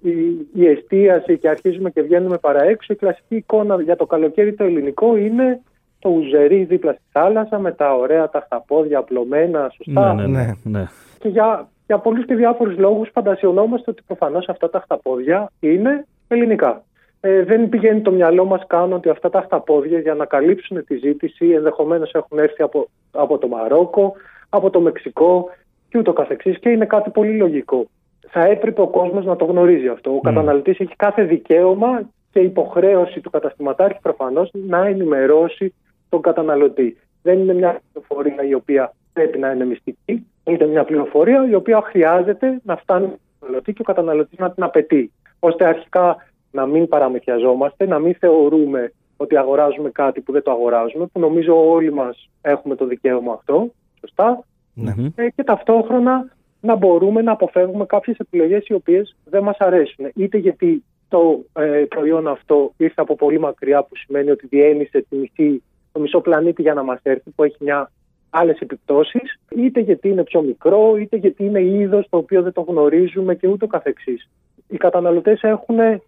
η, 0.00 0.12
η 0.52 0.66
εστίαση 0.66 1.38
και 1.38 1.48
αρχίζουμε 1.48 1.90
και 1.90 2.02
βγαίνουμε 2.02 2.38
παρά 2.38 2.62
έξω, 2.62 2.92
η 2.92 2.96
κλασική 2.96 3.36
εικόνα 3.36 3.82
για 3.82 3.96
το 3.96 4.06
καλοκαίρι 4.06 4.54
το 4.54 4.64
ελληνικό 4.64 5.16
είναι 5.16 5.60
το 5.98 6.08
ουζερί 6.08 6.64
δίπλα 6.64 6.92
στη 6.92 7.02
θάλασσα 7.12 7.58
με 7.58 7.72
τα 7.72 7.94
ωραία 7.94 8.28
τα 8.28 8.40
χταπόδια 8.40 8.98
απλωμένα, 8.98 9.72
σωστά. 9.76 10.14
Ναι, 10.14 10.26
ναι, 10.26 10.28
ναι. 10.28 10.52
ναι. 10.62 10.86
Και 11.18 11.28
για, 11.28 11.68
για 11.86 11.98
πολλούς 11.98 12.24
και 12.24 12.34
διάφορους 12.34 12.78
λόγους 12.78 13.08
φαντασιωνόμαστε 13.12 13.90
ότι 13.90 14.02
προφανώς 14.06 14.48
αυτά 14.48 14.70
τα 14.70 14.80
χταπόδια 14.80 15.50
είναι 15.60 16.06
ελληνικά. 16.28 16.82
Ε, 17.20 17.42
δεν 17.42 17.68
πηγαίνει 17.68 18.00
το 18.00 18.10
μυαλό 18.10 18.44
μας 18.44 18.62
καν 18.66 18.92
ότι 18.92 19.08
αυτά 19.08 19.30
τα 19.30 19.40
χταπόδια 19.40 19.98
για 19.98 20.14
να 20.14 20.24
καλύψουν 20.24 20.84
τη 20.84 20.96
ζήτηση 20.96 21.48
ενδεχομένως 21.48 22.12
έχουν 22.12 22.38
έρθει 22.38 22.62
από, 22.62 22.88
από 23.10 23.38
το 23.38 23.48
Μαρόκο, 23.48 24.14
από 24.48 24.70
το 24.70 24.80
Μεξικό 24.80 25.50
και 25.88 25.98
ούτω 25.98 26.12
καθεξής 26.12 26.58
και 26.58 26.68
είναι 26.68 26.86
κάτι 26.86 27.10
πολύ 27.10 27.36
λογικό. 27.36 27.86
Θα 28.28 28.44
έπρεπε 28.44 28.80
ο 28.80 28.86
κόσμος 28.88 29.24
να 29.24 29.36
το 29.36 29.44
γνωρίζει 29.44 29.88
αυτό. 29.88 30.10
Ο 30.10 30.18
mm. 30.18 30.22
καταναλωτής 30.22 30.78
έχει 30.80 30.96
κάθε 30.96 31.22
δικαίωμα 31.22 32.08
και 32.32 32.40
υποχρέωση 32.40 33.20
του 33.20 33.30
καταστηματάρχη 33.30 33.98
προφανώς 34.02 34.50
να 34.52 34.86
ενημερώσει 34.86 35.74
τον 36.08 36.20
καταναλωτή. 36.20 36.96
Δεν 37.22 37.38
είναι 37.38 37.54
μια 37.54 37.80
πληροφορία 37.92 38.48
η 38.48 38.54
οποία 38.54 38.92
πρέπει 39.12 39.38
να 39.38 39.50
είναι 39.50 39.64
μυστική, 39.64 40.26
είναι 40.44 40.66
μια 40.66 40.84
πληροφορία 40.84 41.48
η 41.48 41.54
οποία 41.54 41.82
χρειάζεται 41.82 42.60
να 42.64 42.76
φτάνει 42.76 43.06
στον 43.06 43.18
καταναλωτή 43.40 43.72
και 43.72 43.80
ο 43.80 43.84
καταναλωτής 43.84 44.38
να 44.38 44.50
την 44.50 44.62
απαιτεί. 44.62 45.12
ώστε 45.38 45.64
αρχικά 45.64 46.16
να 46.50 46.66
μην 46.66 46.88
παραμεθιαζόμαστε, 46.88 47.86
να 47.86 47.98
μην 47.98 48.14
θεωρούμε 48.14 48.92
ότι 49.16 49.36
αγοράζουμε 49.36 49.90
κάτι 49.90 50.20
που 50.20 50.32
δεν 50.32 50.42
το 50.42 50.50
αγοράζουμε, 50.50 51.06
που 51.06 51.20
νομίζω 51.20 51.70
όλοι 51.70 51.92
μας 51.92 52.30
έχουμε 52.40 52.74
το 52.74 52.86
δικαίωμα 52.86 53.32
αυτό, 53.32 53.70
σωστά, 54.00 54.44
ναι. 54.82 55.24
ε, 55.24 55.28
και 55.30 55.44
ταυτόχρονα 55.44 56.36
να 56.60 56.76
μπορούμε 56.76 57.22
να 57.22 57.32
αποφεύγουμε 57.32 57.86
κάποιες 57.86 58.16
επιλογές 58.18 58.66
οι 58.66 58.72
οποίες 58.72 59.16
δεν 59.24 59.42
μας 59.42 59.56
αρέσουν. 59.58 60.10
Είτε 60.14 60.38
γιατί 60.38 60.84
το 61.08 61.44
ε, 61.52 61.84
προϊόν 61.88 62.28
αυτό 62.28 62.72
ήρθε 62.76 63.00
από 63.00 63.16
πολύ 63.16 63.38
μακριά, 63.38 63.82
που 63.82 63.96
σημαίνει 63.96 64.30
ότι 64.30 64.46
διένυσε 64.46 65.04
τη 65.08 65.16
μισή, 65.16 65.62
το 65.92 66.00
μισό 66.00 66.20
πλανήτη 66.20 66.62
για 66.62 66.74
να 66.74 66.82
μας 66.82 67.00
έρθει, 67.02 67.30
που 67.30 67.44
έχει 67.44 67.56
μια 67.60 67.90
άλλες 68.30 68.58
επιπτώσεις, 68.58 69.40
είτε 69.48 69.80
γιατί 69.80 70.08
είναι 70.08 70.22
πιο 70.22 70.42
μικρό, 70.42 70.96
είτε 70.96 71.16
γιατί 71.16 71.44
είναι 71.44 71.62
είδος 71.62 72.06
το 72.08 72.16
οποίο 72.16 72.42
δεν 72.42 72.52
το 72.52 72.60
γνωρίζουμε 72.60 73.34
και 73.34 73.48
ούτω 73.48 73.66
καθεξής. 73.66 74.28
Οι 74.68 74.76
καταναλωτές 74.76 75.42
έχουν, 75.42 75.78
ε, 75.78 76.00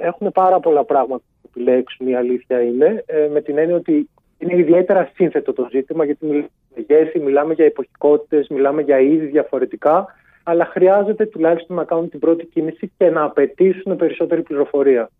έχουν 0.00 0.32
πάρα 0.32 0.60
πολλά 0.60 0.84
πράγματα 0.84 1.22
που 1.42 1.48
επιλέξουν, 1.54 2.08
η 2.08 2.16
αλήθεια 2.16 2.62
είναι, 2.62 3.02
ε, 3.06 3.28
με 3.32 3.40
την 3.40 3.58
έννοια 3.58 3.76
ότι 3.76 4.08
είναι 4.38 4.56
ιδιαίτερα 4.56 5.10
σύνθετο 5.14 5.52
το 5.52 5.68
ζήτημα, 5.70 6.04
γιατί 6.04 6.26
μιλάμε 6.26 6.48
για 6.74 6.84
γεύση, 6.88 7.18
μιλάμε 7.18 7.54
για 7.54 7.64
εποχικότητες, 7.64 8.48
μιλάμε 8.48 8.82
για 8.82 9.00
είδη 9.00 9.26
διαφορετικά, 9.26 10.06
αλλά 10.42 10.64
χρειάζεται 10.64 11.26
τουλάχιστον 11.26 11.76
να 11.76 11.84
κάνουν 11.84 12.08
την 12.08 12.20
πρώτη 12.20 12.46
κίνηση 12.46 12.92
και 12.96 13.10
να 13.10 13.22
απαιτήσουν 13.22 13.96
περισσότερη 13.96 14.42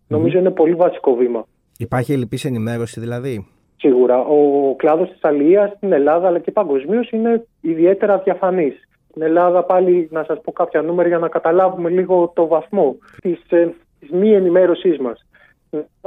Νομίζω 0.08 0.38
είναι 0.38 0.50
πολύ 0.50 0.74
βασικό 0.74 1.14
βήμα. 1.14 1.46
Υπάρχει 1.78 2.12
ελλειπής 2.12 2.44
ενημέρωση 2.44 3.00
δηλαδή; 3.00 3.46
Σίγουρα. 3.76 4.18
Ο 4.18 4.74
κλάδος 4.76 5.08
της 5.10 5.24
αλληλείας 5.24 5.72
στην 5.76 5.92
Ελλάδα 5.92 6.26
αλλά 6.26 6.38
και 6.38 6.50
παγκοσμίως 6.50 7.10
είναι 7.10 7.46
ιδιαίτερα 7.60 8.18
διαφανής. 8.18 8.88
Στην 9.08 9.22
Ελλάδα, 9.22 9.64
πάλι 9.64 10.08
να 10.10 10.24
σας 10.24 10.40
πω 10.40 10.52
κάποια 10.52 10.82
νούμερα 10.82 11.08
για 11.08 11.18
να 11.18 11.28
καταλάβουμε 11.28 11.90
λίγο 11.90 12.32
το 12.34 12.46
βαθμό 12.46 12.96
της 13.20 13.40
ε, 13.48 13.74
μη 14.10 14.32
ενημέρωσής 14.32 14.98
μας. 14.98 15.26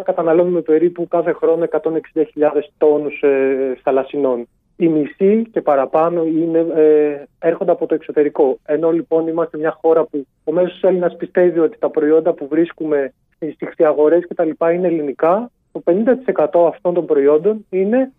Καταναλώνουμε 0.03 0.61
περίπου 0.61 1.07
κάθε 1.07 1.31
χρόνο 1.31 1.65
160.000 1.71 1.81
τόνους 2.77 3.21
ε, 3.21 3.77
θαλασσινών. 3.83 4.47
Οι 4.83 4.87
μισοί 4.87 5.49
και 5.51 5.61
παραπάνω 5.61 6.25
είναι, 6.25 6.65
ε, 6.75 7.23
έρχονται 7.39 7.71
από 7.71 7.85
το 7.85 7.95
εξωτερικό. 7.95 8.59
Ενώ 8.65 8.91
λοιπόν 8.91 9.27
είμαστε 9.27 9.57
μια 9.57 9.77
χώρα 9.81 10.03
που 10.03 10.27
ο 10.43 10.51
μέσος 10.51 10.83
Έλληνας 10.83 11.15
πιστεύει 11.15 11.59
ότι 11.59 11.77
τα 11.77 11.89
προϊόντα 11.89 12.33
που 12.33 12.47
βρίσκουμε 12.47 13.13
στις 13.35 13.69
χτιαγορέ 13.69 14.19
κτλ. 14.19 14.49
είναι 14.73 14.87
ελληνικά, 14.87 15.51
το 15.71 15.83
50% 15.85 16.67
αυτών 16.67 16.93
των 16.93 17.05
προϊόντων 17.05 17.65
είναι 17.69 18.11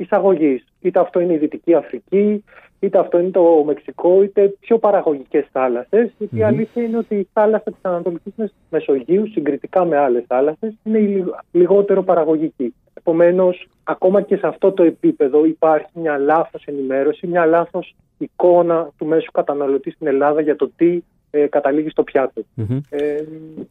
εισαγωγής. 0.00 0.64
Είτε 0.80 1.00
αυτό 1.00 1.20
είναι 1.20 1.32
η 1.32 1.36
Δυτική 1.36 1.74
Αφρική, 1.74 2.44
είτε 2.80 2.98
αυτό 2.98 3.18
είναι 3.18 3.30
το 3.30 3.62
Μεξικό, 3.66 4.22
είτε 4.22 4.54
πιο 4.60 4.78
παραγωγικές 4.78 5.46
θάλασσες. 5.52 6.10
Γιατί 6.18 6.36
η 6.36 6.42
αλήθεια 6.42 6.82
είναι 6.82 6.96
ότι 6.96 7.14
η 7.14 7.28
θάλασσα 7.32 7.70
της 7.70 7.82
Ανατολικής 7.82 8.32
Μεσογείου, 8.70 9.26
συγκριτικά 9.26 9.84
με 9.84 9.96
άλλες 9.96 10.24
θάλασσες, 10.26 10.74
είναι 10.84 11.24
λιγότερο 11.52 12.02
παραγωγική. 12.02 12.74
Επομένως, 12.94 13.68
ακόμα 13.84 14.20
και 14.20 14.36
σε 14.36 14.46
αυτό 14.46 14.72
το 14.72 14.82
επίπεδο 14.82 15.44
υπάρχει 15.44 15.90
μια 15.92 16.18
λάθος 16.18 16.64
ενημέρωση, 16.64 17.26
μια 17.26 17.46
λάθος 17.46 17.94
εικόνα 18.18 18.88
του 18.98 19.06
μέσου 19.06 19.30
καταναλωτής 19.30 19.94
στην 19.94 20.06
Ελλάδα 20.06 20.40
για 20.40 20.56
το 20.56 20.70
τι 20.76 21.00
ε, 21.30 21.46
καταλήγει 21.46 21.90
στο 21.90 22.02
πιάτο. 22.02 22.42
Ε, 22.90 23.22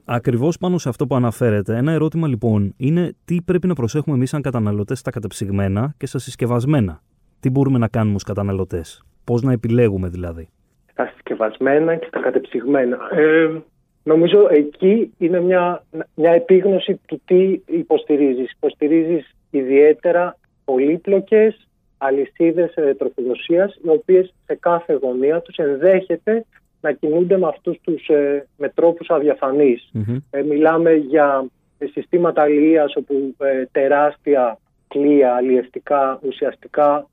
Ακριβώς 0.06 0.58
πάνω 0.58 0.78
σε 0.78 0.90
αυτό 0.90 1.08
που 1.08 1.16
αναφέρετε, 1.16 1.76
ένα 1.76 1.92
ερώτημα 1.92 2.28
λοιπόν 2.28 2.74
είναι 2.78 3.14
τι 3.26 3.42
πρέπει 3.42 3.68
να 3.68 3.74
προσέχουμε 3.74 4.16
εμείς 4.16 4.30
σαν 4.30 4.42
καταναλωτές 4.42 5.00
στα 5.00 5.12
κατεψυγμένα 5.12 5.94
και 5.98 6.06
στα 6.06 6.20
συσκευασμένα; 6.20 7.02
Τι 7.40 7.50
μπορούμε 7.50 7.78
να 7.78 7.88
κάνουμε 7.88 8.16
ως 8.16 8.24
καταναλωτές, 8.24 9.04
πώς 9.24 9.42
να 9.42 9.52
επιλέγουμε 9.52 10.08
δηλαδή; 10.10 10.50
Στα 10.92 11.12
συσκευασμένα 11.14 11.96
και 11.96 12.06
στα 12.08 12.20
κατεψυγμένα. 12.20 12.98
Ε, 13.12 13.62
νομίζω 14.04 14.48
εκεί 14.50 15.14
είναι 15.18 15.42
μια, 15.42 15.84
μια 16.16 16.32
επίγνωση 16.32 17.00
του 17.06 17.22
τι 17.26 17.62
υποστηρίζεις. 17.66 18.52
Υποστηρίζεις 18.52 19.36
ιδιαίτερα 19.50 20.38
πολύπλοκες 20.66 21.68
αλυσίδες 21.98 22.76
ε, 22.76 22.94
τροφοδοσίας, 22.94 23.76
οι 23.84 23.90
οποίες 23.90 24.34
σε 24.46 24.56
κάθε 24.56 24.94
γωνία 24.94 25.42
τους 25.42 25.56
ενδέχεται 25.56 26.46
να 26.82 26.92
κινούνται 26.92 27.38
με 27.38 27.48
αυτούς 27.48 27.78
τους, 27.82 28.08
ε, 28.08 28.48
με 28.58 28.70
τρόπους 28.70 29.10
Ε, 30.30 30.42
μιλάμε 30.42 30.94
για 30.94 31.46
συστήματα 31.92 32.42
αλληλείας 32.42 32.96
όπου 32.96 33.36
ε, 33.38 33.66
τεράστια 33.72 34.58
κλία 34.88 35.34
αλλιευτικά 35.34 36.20
ουσιαστικά 36.22 37.08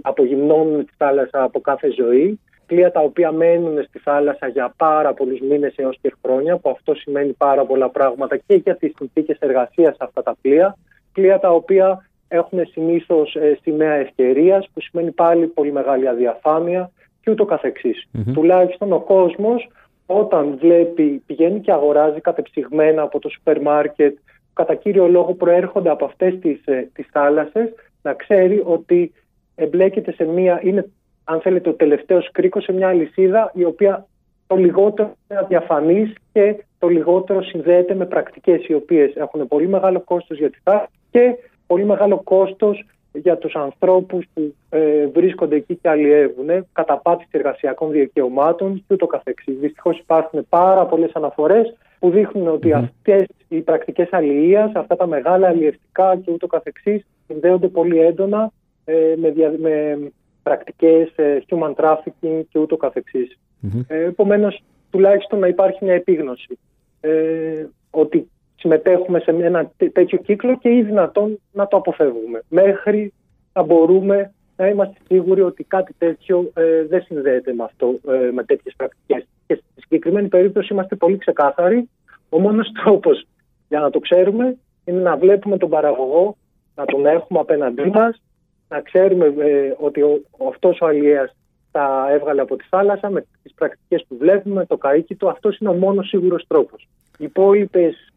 απογυμνώνουν 0.00 0.86
τη 0.86 0.92
θάλασσα 0.96 1.42
από 1.42 1.60
κάθε 1.60 1.90
ζωή. 1.90 2.40
Πλοία 2.66 2.90
τα 2.90 3.00
οποία 3.00 3.32
μένουν 3.32 3.84
στη 3.88 3.98
θάλασσα 3.98 4.46
για 4.46 4.74
πάρα 4.76 5.14
πολλούς 5.14 5.40
μήνες 5.40 5.74
έως 5.76 5.98
και 6.02 6.14
χρόνια, 6.22 6.56
που 6.56 6.70
αυτό 6.70 6.94
σημαίνει 6.94 7.32
πάρα 7.32 7.64
πολλά 7.64 7.88
πράγματα 7.88 8.36
και 8.36 8.54
για 8.54 8.76
τις 8.76 8.92
συνθήκες 8.96 9.38
εργασίας 9.38 9.96
αυτά 9.98 10.22
τα 10.22 10.36
πλοία. 10.40 10.76
Πλοία 11.12 11.38
τα 11.38 11.50
οποία 11.50 12.08
έχουν 12.28 12.66
συνήθως 12.66 13.34
ε, 13.34 13.58
σημαία 13.62 13.92
ευκαιρίας, 13.92 14.68
που 14.74 14.80
σημαίνει 14.80 15.10
πάλι 15.10 15.46
πολύ 15.46 15.72
μεγάλη 15.72 16.08
αδιαφάνεια 16.08 16.90
και 17.22 17.30
ούτω 17.30 17.44
καθεξής. 17.44 18.08
Mm-hmm. 18.14 18.32
Τουλάχιστον 18.32 18.92
ο 18.92 19.00
κόσμος 19.00 19.68
όταν 20.06 20.56
βλέπει, 20.60 21.22
πηγαίνει 21.26 21.60
και 21.60 21.72
αγοράζει 21.72 22.20
κατεψυγμένα 22.20 23.02
από 23.02 23.18
το 23.18 23.28
σούπερ 23.28 23.60
μάρκετ, 23.60 24.16
κατά 24.54 24.74
κύριο 24.74 25.08
λόγο 25.08 25.34
προέρχονται 25.34 25.90
από 25.90 26.04
αυτές 26.04 26.38
τις, 26.38 26.60
ε, 26.64 26.90
τις 26.92 27.06
θάλασσες, 27.12 27.68
να 28.02 28.14
ξέρει 28.14 28.62
ότι 28.64 29.12
εμπλέκεται 29.54 30.12
σε 30.12 30.24
μία, 30.24 30.60
είναι 30.62 30.90
αν 31.24 31.40
θέλετε 31.40 31.68
ο 31.68 31.74
τελευταίος 31.74 32.30
κρίκος 32.32 32.64
σε 32.64 32.72
μια 32.72 32.88
αλυσίδα 32.88 33.50
η 33.54 33.64
οποία 33.64 34.06
το 34.46 34.56
λιγότερο 34.56 35.14
είναι 35.28 35.40
αδιαφανής 35.40 36.12
και 36.32 36.64
το 36.78 36.88
λιγότερο 36.88 37.42
συνδέεται 37.42 37.94
με 37.94 38.06
πρακτικές 38.06 38.66
οι 38.66 38.74
οποίες 38.74 39.14
έχουν 39.14 39.48
πολύ 39.48 39.68
μεγάλο 39.68 40.00
κόστος 40.00 40.38
για 40.38 40.50
τη 40.50 40.58
θάλασσα 40.62 40.90
και 41.10 41.34
πολύ 41.66 41.84
μεγάλο 41.84 42.20
κόστος 42.24 42.84
για 43.12 43.36
τους 43.36 43.54
ανθρώπους 43.54 44.24
που 44.34 44.54
ε, 44.70 45.06
βρίσκονται 45.06 45.56
εκεί 45.56 45.74
και 45.74 45.88
αλλιεύουν, 45.88 46.48
ε, 46.48 46.66
καταπάτηση 46.72 47.28
εργασιακών 47.32 47.90
δικαιωμάτων 47.90 48.74
και 48.74 48.94
ούτω 48.94 49.06
καθεξής. 49.06 49.58
Δυστυχώς 49.58 49.98
υπάρχουν 49.98 50.46
πάρα 50.48 50.86
πολλές 50.86 51.10
αναφορές 51.12 51.76
που 51.98 52.10
δείχνουν 52.10 52.48
ότι 52.48 52.70
mm-hmm. 52.74 52.82
αυτές 52.82 53.26
οι 53.48 53.60
πρακτικές 53.60 54.08
αλληλείας, 54.12 54.72
αυτά 54.74 54.96
τα 54.96 55.06
μεγάλα 55.06 55.48
αλλιευτικά 55.48 56.16
και 56.16 56.30
ούτω 56.32 56.46
καθεξής, 56.46 57.06
συνδέονται 57.26 57.68
πολύ 57.68 57.98
έντονα 57.98 58.52
ε, 58.84 59.14
με, 59.16 59.30
δια, 59.30 59.54
με 59.58 59.98
πρακτικές 60.42 61.12
ε, 61.16 61.42
human 61.48 61.74
trafficking 61.74 62.42
και 62.50 62.58
ούτω 62.58 62.76
καθεξής. 62.76 63.38
Mm-hmm. 63.62 63.84
Ε, 63.86 64.04
επομένως, 64.04 64.62
τουλάχιστον 64.90 65.38
να 65.38 65.46
υπάρχει 65.46 65.84
μια 65.84 65.94
επίγνωση 65.94 66.58
ε, 67.00 67.66
ότι 67.90 68.30
συμμετέχουμε 68.62 69.20
σε 69.20 69.30
ένα 69.30 69.70
τέτοιο 69.92 70.18
κύκλο 70.18 70.58
και 70.58 70.68
ή 70.68 70.82
δυνατόν 70.82 71.38
να 71.52 71.66
το 71.68 71.76
αποφεύγουμε. 71.76 72.42
Μέχρι 72.48 73.12
να 73.52 73.62
μπορούμε 73.62 74.32
να 74.56 74.68
είμαστε 74.68 75.00
σίγουροι 75.06 75.40
ότι 75.40 75.64
κάτι 75.64 75.94
τέτοιο 75.98 76.50
ε, 76.54 76.84
δεν 76.84 77.02
συνδέεται 77.02 77.52
με 77.52 77.64
αυτό, 77.64 77.98
ε, 78.08 78.30
με 78.32 78.44
τέτοιες 78.44 78.74
πρακτικές. 78.76 79.26
Και 79.46 79.54
στη 79.54 79.80
συγκεκριμένη 79.80 80.28
περίπτωση 80.28 80.72
είμαστε 80.72 80.96
πολύ 80.96 81.16
ξεκάθαροι. 81.16 81.88
Ο 82.28 82.38
μόνος 82.40 82.72
τρόπος 82.82 83.26
για 83.68 83.80
να 83.80 83.90
το 83.90 83.98
ξέρουμε 83.98 84.56
είναι 84.84 85.00
να 85.00 85.16
βλέπουμε 85.16 85.56
τον 85.56 85.68
παραγωγό, 85.68 86.36
να 86.74 86.84
τον 86.84 87.06
έχουμε 87.06 87.40
απέναντί 87.40 87.90
μας, 87.94 88.22
να 88.68 88.80
ξέρουμε 88.80 89.26
ε, 89.26 89.74
ότι 89.78 90.02
ο, 90.02 90.20
αυτός 90.48 90.80
ο 90.80 90.86
αλλιέας 90.86 91.36
τα 91.70 92.06
έβγαλε 92.10 92.40
από 92.40 92.56
τη 92.56 92.64
θάλασσα 92.68 93.10
με 93.10 93.24
τις 93.42 93.54
πρακτικές 93.54 94.04
που 94.08 94.16
βλέπουμε, 94.16 94.66
το 94.66 94.76
καίκι 94.76 95.14
του. 95.14 95.28
Αυτός 95.28 95.58
είναι 95.58 95.70
ο 95.70 95.74
μόνος 95.74 96.08
σίγουρος 96.08 96.44
τρόπος. 96.46 96.88
Οι 97.18 97.24
υπόλοιπες 97.24 98.11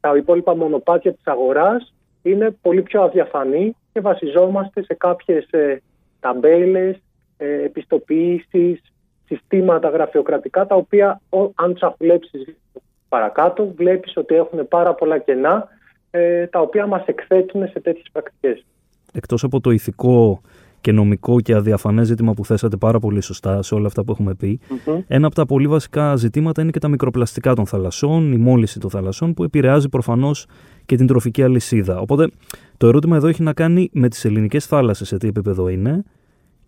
τα 0.00 0.16
υπόλοιπα 0.16 0.56
μονοπάτια 0.56 1.12
της 1.12 1.26
αγοράς 1.26 1.94
είναι 2.22 2.56
πολύ 2.62 2.82
πιο 2.82 3.02
αδιαφανή 3.02 3.76
και 3.92 4.00
βασιζόμαστε 4.00 4.82
σε 4.82 4.94
κάποιες 4.94 5.50
ε, 5.50 5.82
ταμπέλες, 6.20 6.96
ε, 7.36 7.64
επιστοποιήσεις, 7.64 8.80
συστήματα 9.26 9.88
γραφειοκρατικά 9.88 10.66
τα 10.66 10.74
οποία 10.74 11.20
ο, 11.28 11.38
αν 11.54 11.74
τους 11.74 11.82
παρακάτω 13.08 13.72
βλέπεις 13.76 14.16
ότι 14.16 14.34
έχουν 14.34 14.68
πάρα 14.68 14.94
πολλά 14.94 15.18
κενά 15.18 15.68
ε, 16.10 16.46
τα 16.46 16.60
οποία 16.60 16.86
μας 16.86 17.06
εκθέτουν 17.06 17.68
σε 17.68 17.80
τέτοιες 17.80 18.06
πρακτικές. 18.12 18.64
εκτός 19.12 19.44
από 19.44 19.60
το 19.60 19.70
ηθικό 19.70 20.40
και 20.80 20.92
νομικό 20.92 21.40
και 21.40 21.54
αδιαφανές 21.54 22.06
ζήτημα 22.06 22.32
που 22.32 22.44
θέσατε 22.44 22.76
πάρα 22.76 22.98
πολύ 22.98 23.20
σωστά 23.20 23.62
σε 23.62 23.74
όλα 23.74 23.86
αυτά 23.86 24.04
που 24.04 24.12
έχουμε 24.12 24.34
πει. 24.34 24.60
Ένα 25.06 25.26
από 25.26 25.34
τα 25.34 25.46
πολύ 25.46 25.66
βασικά 25.66 26.16
ζητήματα 26.16 26.62
είναι 26.62 26.70
και 26.70 26.78
τα 26.78 26.88
μικροπλαστικά 26.88 27.54
των 27.54 27.66
θαλασσών, 27.66 28.32
η 28.32 28.36
μόλυση 28.36 28.80
των 28.80 28.90
θαλασσών 28.90 29.34
που 29.34 29.44
επηρεάζει 29.44 29.88
προφανώς 29.88 30.46
και 30.86 30.96
την 30.96 31.06
τροφική 31.06 31.42
αλυσίδα. 31.42 32.00
Οπότε 32.00 32.30
το 32.76 32.86
ερώτημα 32.86 33.16
εδώ 33.16 33.26
έχει 33.26 33.42
να 33.42 33.52
κάνει 33.52 33.90
με 33.92 34.08
τις 34.08 34.24
ελληνικές 34.24 34.66
θάλασσες, 34.66 35.08
σε 35.08 35.16
τι 35.16 35.28
επίπεδο 35.28 35.68
είναι 35.68 36.04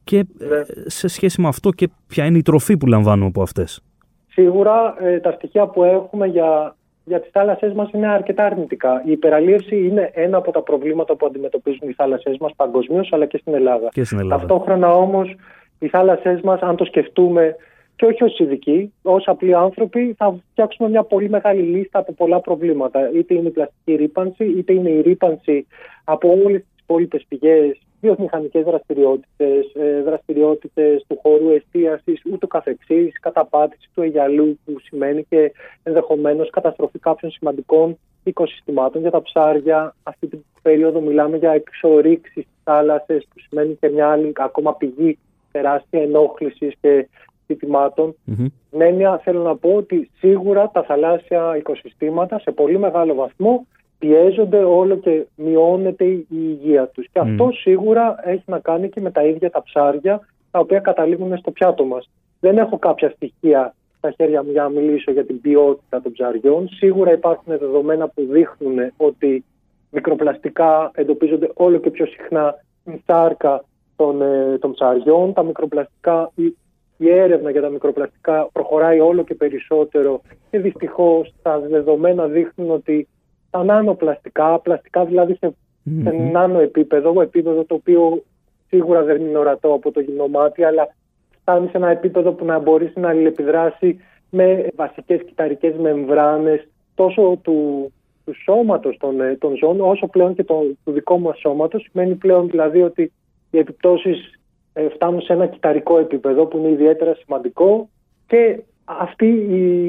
και 0.05 0.17
ναι. 0.17 0.62
σε 0.87 1.09
σχέση 1.09 1.40
με 1.40 1.49
αυτό 1.49 1.71
και 1.71 1.88
ποια 2.07 2.25
είναι 2.25 2.38
η 2.38 2.43
τροφή 2.43 2.76
που 2.76 2.87
λαμβάνουμε 2.87 3.26
από 3.26 3.43
αυτές. 3.43 3.81
Σίγουρα 4.29 4.95
ε, 5.00 5.21
τα 5.21 5.33
στοιχεία 5.33 5.67
που 5.67 5.85
έχουμε 5.85 6.26
για 6.26 6.76
για 7.04 7.21
τι 7.21 7.28
θάλασσές 7.30 7.73
μας 7.73 7.90
είναι 7.92 8.09
αρκετά 8.09 8.45
αρνητικά. 8.45 9.02
Η 9.07 9.11
υπεραλίευση 9.11 9.76
είναι 9.76 10.11
ένα 10.14 10.37
από 10.37 10.50
τα 10.50 10.62
προβλήματα 10.62 11.16
που 11.16 11.26
αντιμετωπίζουν 11.26 11.88
οι 11.88 11.92
θάλασσές 11.92 12.37
μας 12.38 12.52
παγκοσμίως 12.57 13.12
αλλά 13.12 13.26
και 13.26 13.38
στην 13.38 13.54
Ελλάδα. 13.54 13.88
Και 13.92 14.04
στην 14.04 14.19
Ελλάδα. 14.19 14.47
Ταυτόχρονα 14.47 14.95
όμως 14.95 15.35
οι 15.78 15.88
θάλασσές 15.88 16.40
μας, 16.40 16.61
αν 16.61 16.76
το 16.76 16.85
σκεφτούμε 16.85 17.57
και 17.97 18.07
όχι 18.07 18.25
ως 18.25 18.38
ειδικοί, 18.38 18.92
ως 19.02 19.25
απλοί 19.26 19.54
άνθρωποι, 19.54 20.14
θα 20.19 20.37
φτιάξουμε 20.50 20.88
μια 20.88 21.02
πολύ 21.02 21.28
μεγάλη 21.28 21.62
λίστα 21.62 21.99
από 21.99 22.12
πολλά 22.12 22.40
προβλήματα. 22.40 23.11
Είτε 23.14 23.35
είναι 23.35 23.49
η 23.49 23.50
πλαστική 23.50 23.95
ρήπανση, 23.95 24.45
είτε 24.45 24.73
είναι 24.73 24.90
η 24.90 25.00
ρήπανση 25.00 25.66
από 26.04 26.28
όλες 26.45 26.61
τις 26.61 26.83
υπόλοιπες 26.83 27.25
πηγές 27.28 27.80
βιομηχανικές 28.00 28.64
δραστηριότητες, 28.64 29.73
ε, 29.75 30.02
δραστηριότητες 30.02 31.04
του 31.09 31.19
χώρου 31.23 31.50
εστίασης, 31.50 32.23
ούτω 32.33 32.47
καθεξής, 32.47 33.21
καταπάτηση 33.21 33.88
του 33.95 34.02
αιγιαλού 34.02 34.59
που 34.64 34.76
σημαίνει 34.80 35.25
και 35.28 35.52
ενδεχομένως 35.83 36.50
καταστροφή 36.50 36.99
κάποιων 36.99 37.30
σημαντικών 37.30 37.99
οικοσυστημάτων 38.25 39.00
για 39.00 39.11
τα 39.11 39.23
ψάρια. 39.23 39.95
Αυτή 40.02 40.26
την 40.26 40.45
περίοδο 40.62 41.00
μιλάμε 41.00 41.37
για 41.37 41.50
εξορίξεις 41.50 42.33
στις 42.33 42.47
θάλασσες 42.64 43.26
που 43.35 43.40
σημαίνει 43.40 43.75
και 43.80 43.88
μια 43.88 44.09
άλλη 44.09 44.33
ακόμα 44.37 44.75
πηγή 44.75 45.19
τεράστια 45.52 46.02
ενόχλησης 46.02 46.75
και 46.80 47.09
ζητημάτων. 47.47 48.14
Mm-hmm. 48.26 49.19
θέλω 49.23 49.42
να 49.42 49.57
πω 49.57 49.75
ότι 49.75 50.11
σίγουρα 50.19 50.71
τα 50.71 50.83
θαλάσσια 50.83 51.57
οικοσυστήματα 51.57 52.38
σε 52.38 52.50
πολύ 52.50 52.78
μεγάλο 52.78 53.14
βαθμό 53.14 53.66
πιέζονται 54.00 54.62
όλο 54.64 54.97
και 54.97 55.26
μειώνεται 55.35 56.04
η 56.04 56.26
υγεία 56.28 56.87
τους. 56.87 57.07
Και 57.12 57.19
αυτό 57.19 57.50
σίγουρα 57.52 58.14
έχει 58.25 58.45
να 58.47 58.59
κάνει 58.59 58.88
και 58.88 59.00
με 59.00 59.11
τα 59.11 59.25
ίδια 59.25 59.50
τα 59.50 59.62
ψάρια 59.62 60.21
τα 60.50 60.59
οποία 60.59 60.80
καταλήγουν 60.80 61.37
στο 61.37 61.50
πιάτο 61.50 61.85
μας. 61.85 62.11
Δεν 62.40 62.59
έχω 62.59 62.78
κάποια 62.78 63.11
στοιχεία 63.11 63.75
στα 63.99 64.11
χέρια 64.11 64.42
μου 64.42 64.50
για 64.50 64.62
να 64.62 64.69
μιλήσω 64.69 65.11
για 65.12 65.25
την 65.25 65.40
ποιότητα 65.40 66.02
των 66.02 66.12
ψαριών. 66.12 66.69
Σίγουρα 66.69 67.12
υπάρχουν 67.12 67.59
δεδομένα 67.59 68.09
που 68.09 68.26
δείχνουν 68.30 68.92
ότι 68.97 69.45
μικροπλαστικά 69.90 70.90
εντοπίζονται 70.95 71.50
όλο 71.54 71.78
και 71.78 71.90
πιο 71.90 72.07
συχνά 72.07 72.54
στην 72.80 73.02
σάρκα 73.07 73.64
των, 73.97 74.23
ε, 74.23 74.59
των 74.61 74.73
ψαριών. 74.73 75.33
Τα 75.33 75.42
μικροπλαστικά, 75.42 76.30
η, 76.35 76.57
η 76.97 77.11
έρευνα 77.11 77.50
για 77.50 77.61
τα 77.61 77.69
μικροπλαστικά 77.69 78.49
προχωράει 78.52 79.00
όλο 79.00 79.25
και 79.25 79.35
περισσότερο 79.35 80.21
και 80.50 80.59
δυστυχώς 80.59 81.35
τα 81.42 81.59
δεδομένα 81.59 82.26
δείχνουν 82.26 82.71
ότι 82.71 83.09
τα 83.50 83.64
νανοπλαστικά, 83.64 84.59
πλαστικά 84.59 85.04
δηλαδή 85.04 85.35
σε, 85.35 85.49
mm-hmm. 85.49 86.02
σε 86.02 86.11
νάνο 86.11 86.61
επίπεδο, 86.61 87.21
επίπεδο 87.21 87.64
το 87.64 87.75
οποίο 87.75 88.23
σίγουρα 88.69 89.02
δεν 89.02 89.21
είναι 89.21 89.38
ορατό 89.38 89.73
από 89.73 89.90
το 89.90 90.00
γυμνομάτι, 90.00 90.64
αλλά 90.64 90.95
φτάνει 91.40 91.69
σε 91.69 91.76
ένα 91.76 91.88
επίπεδο 91.88 92.33
που 92.33 92.45
να 92.45 92.59
μπορείς 92.59 92.92
να 92.95 93.09
αλληλεπιδράσει 93.09 94.00
με 94.30 94.66
βασικές 94.75 95.23
κυταρικές 95.26 95.75
μεμβράνες 95.76 96.69
τόσο 96.95 97.38
του, 97.42 97.92
του 98.25 98.35
σώματος 98.42 98.97
των, 98.97 99.21
ε, 99.21 99.37
των 99.37 99.57
ζώων 99.57 99.80
όσο 99.80 100.07
πλέον 100.07 100.35
και 100.35 100.45
το, 100.45 100.62
του 100.85 100.92
δικού 100.92 101.21
μας 101.21 101.38
σώματος. 101.38 101.87
Σημαίνει 101.90 102.14
πλέον 102.14 102.49
δηλαδή 102.49 102.83
ότι 102.83 103.12
οι 103.50 103.59
επιπτώσεις 103.59 104.40
ε, 104.73 104.88
φτάνουν 104.88 105.21
σε 105.21 105.33
ένα 105.33 105.47
κυταρικό 105.47 105.99
επίπεδο 105.99 106.47
που 106.47 106.59
είναι 106.59 106.69
ιδιαίτερα 106.69 107.14
σημαντικό 107.14 107.88
και 108.27 108.62
αυτή 108.85 109.27
η, 109.27 109.85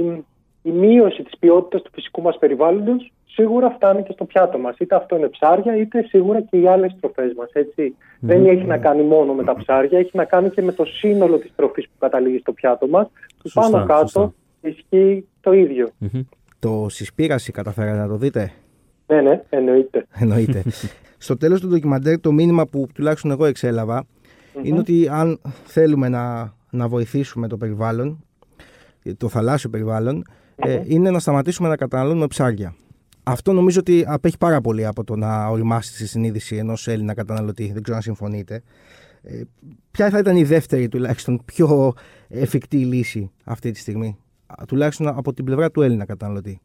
η 0.61 0.71
μείωση 0.71 1.23
της 1.23 1.37
ποιότητας 1.39 1.81
του 1.81 1.91
φυσικού 1.93 2.21
μας 2.21 2.37
περιβάλλοντος 2.37 3.11
σίγουρα 3.33 3.69
φτάνει 3.69 4.03
και 4.03 4.11
στο 4.11 4.25
πιάτο 4.25 4.57
μας. 4.57 4.77
Είτε 4.77 4.95
αυτό 4.95 5.17
είναι 5.17 5.27
ψάρια, 5.27 5.75
είτε 5.77 6.01
σίγουρα 6.01 6.41
και 6.41 6.57
οι 6.57 6.67
άλλες 6.67 6.95
τροφές 6.99 7.33
μας. 7.37 7.49
Δεν 8.19 8.45
έχει 8.45 8.65
να 8.65 8.77
κάνει 8.77 9.03
μόνο 9.03 9.33
με 9.33 9.43
τα 9.43 9.55
ψάρια, 9.55 9.99
έχει 9.99 10.11
να 10.13 10.25
κάνει 10.25 10.49
και 10.49 10.61
με 10.61 10.71
το 10.71 10.85
σύνολο 10.85 11.37
της 11.37 11.51
τροφής 11.55 11.85
που 11.85 11.97
καταλήγει 11.99 12.37
στο 12.37 12.51
πιάτο 12.51 12.87
μας. 12.87 13.07
Που 13.43 13.49
πάνω 13.53 13.85
κάτω 13.85 14.33
ισχύει 14.61 15.27
το 15.41 15.51
ίδιο. 15.53 15.89
Το 16.59 16.85
συσπήραση 16.89 17.51
καταφέρατε 17.51 17.97
να 17.97 18.07
το 18.07 18.15
δείτε; 18.15 18.51
Ναι, 19.07 19.21
ναι, 19.21 19.41
εννοείται. 19.49 20.05
εννοείται. 20.19 20.63
στο 21.17 21.37
τέλος 21.37 21.61
του 21.61 21.67
ντοκιμαντέρ 21.67 22.19
το 22.19 22.31
μήνυμα 22.31 22.65
που 22.65 22.87
τουλάχιστον 22.93 23.31
εγώ 23.31 23.45
είναι 24.63 24.79
ότι 24.79 25.07
αν 25.11 25.39
θέλουμε 25.63 26.09
να, 26.09 26.53
να 26.69 26.87
βοηθήσουμε 26.87 27.47
το 27.47 27.57
περιβάλλον, 27.57 28.23
το 29.17 29.27
θαλάσσιο 29.29 29.69
ε, 30.55 30.81
είναι 30.85 31.11
να 31.11 31.19
σταματήσουμε 31.19 31.67
να 31.67 31.75
καταναλώνουμε 31.75 32.27
ψάρια. 32.27 32.75
Αυτό 33.23 33.53
νομίζω 33.53 33.79
ότι 33.79 34.03
απέχει 34.07 34.37
πάρα 34.37 34.61
πολύ 34.61 34.85
από 34.85 35.03
το 35.03 35.15
να 35.15 35.47
οριμάσεις 35.47 35.97
τη 35.97 36.07
συνείδηση 36.07 36.55
ενός 36.55 36.87
Έλληνα 36.87 37.13
καταναλωτή. 37.13 37.71
Δεν 37.73 37.81
ξέρω 37.81 37.97
αν 37.97 38.03
συμφωνείτε. 38.03 38.63
Ε, 39.21 39.41
ποια 39.91 40.09
θα 40.09 40.17
ήταν 40.17 40.35
η 40.35 40.43
δεύτερη 40.43 40.87
τουλάχιστον 40.87 41.41
πιο 41.45 41.93
εφικτή 42.27 42.77
λύση 42.77 43.31
αυτή 43.43 43.71
τη 43.71 43.79
στιγμή, 43.79 44.17
τουλάχιστον 44.67 45.07
από 45.07 45.33
την 45.33 45.45
πλευρά 45.45 45.71
του 45.71 45.81
Έλληνα 45.81 46.05
καταναλωτή; 46.05 46.61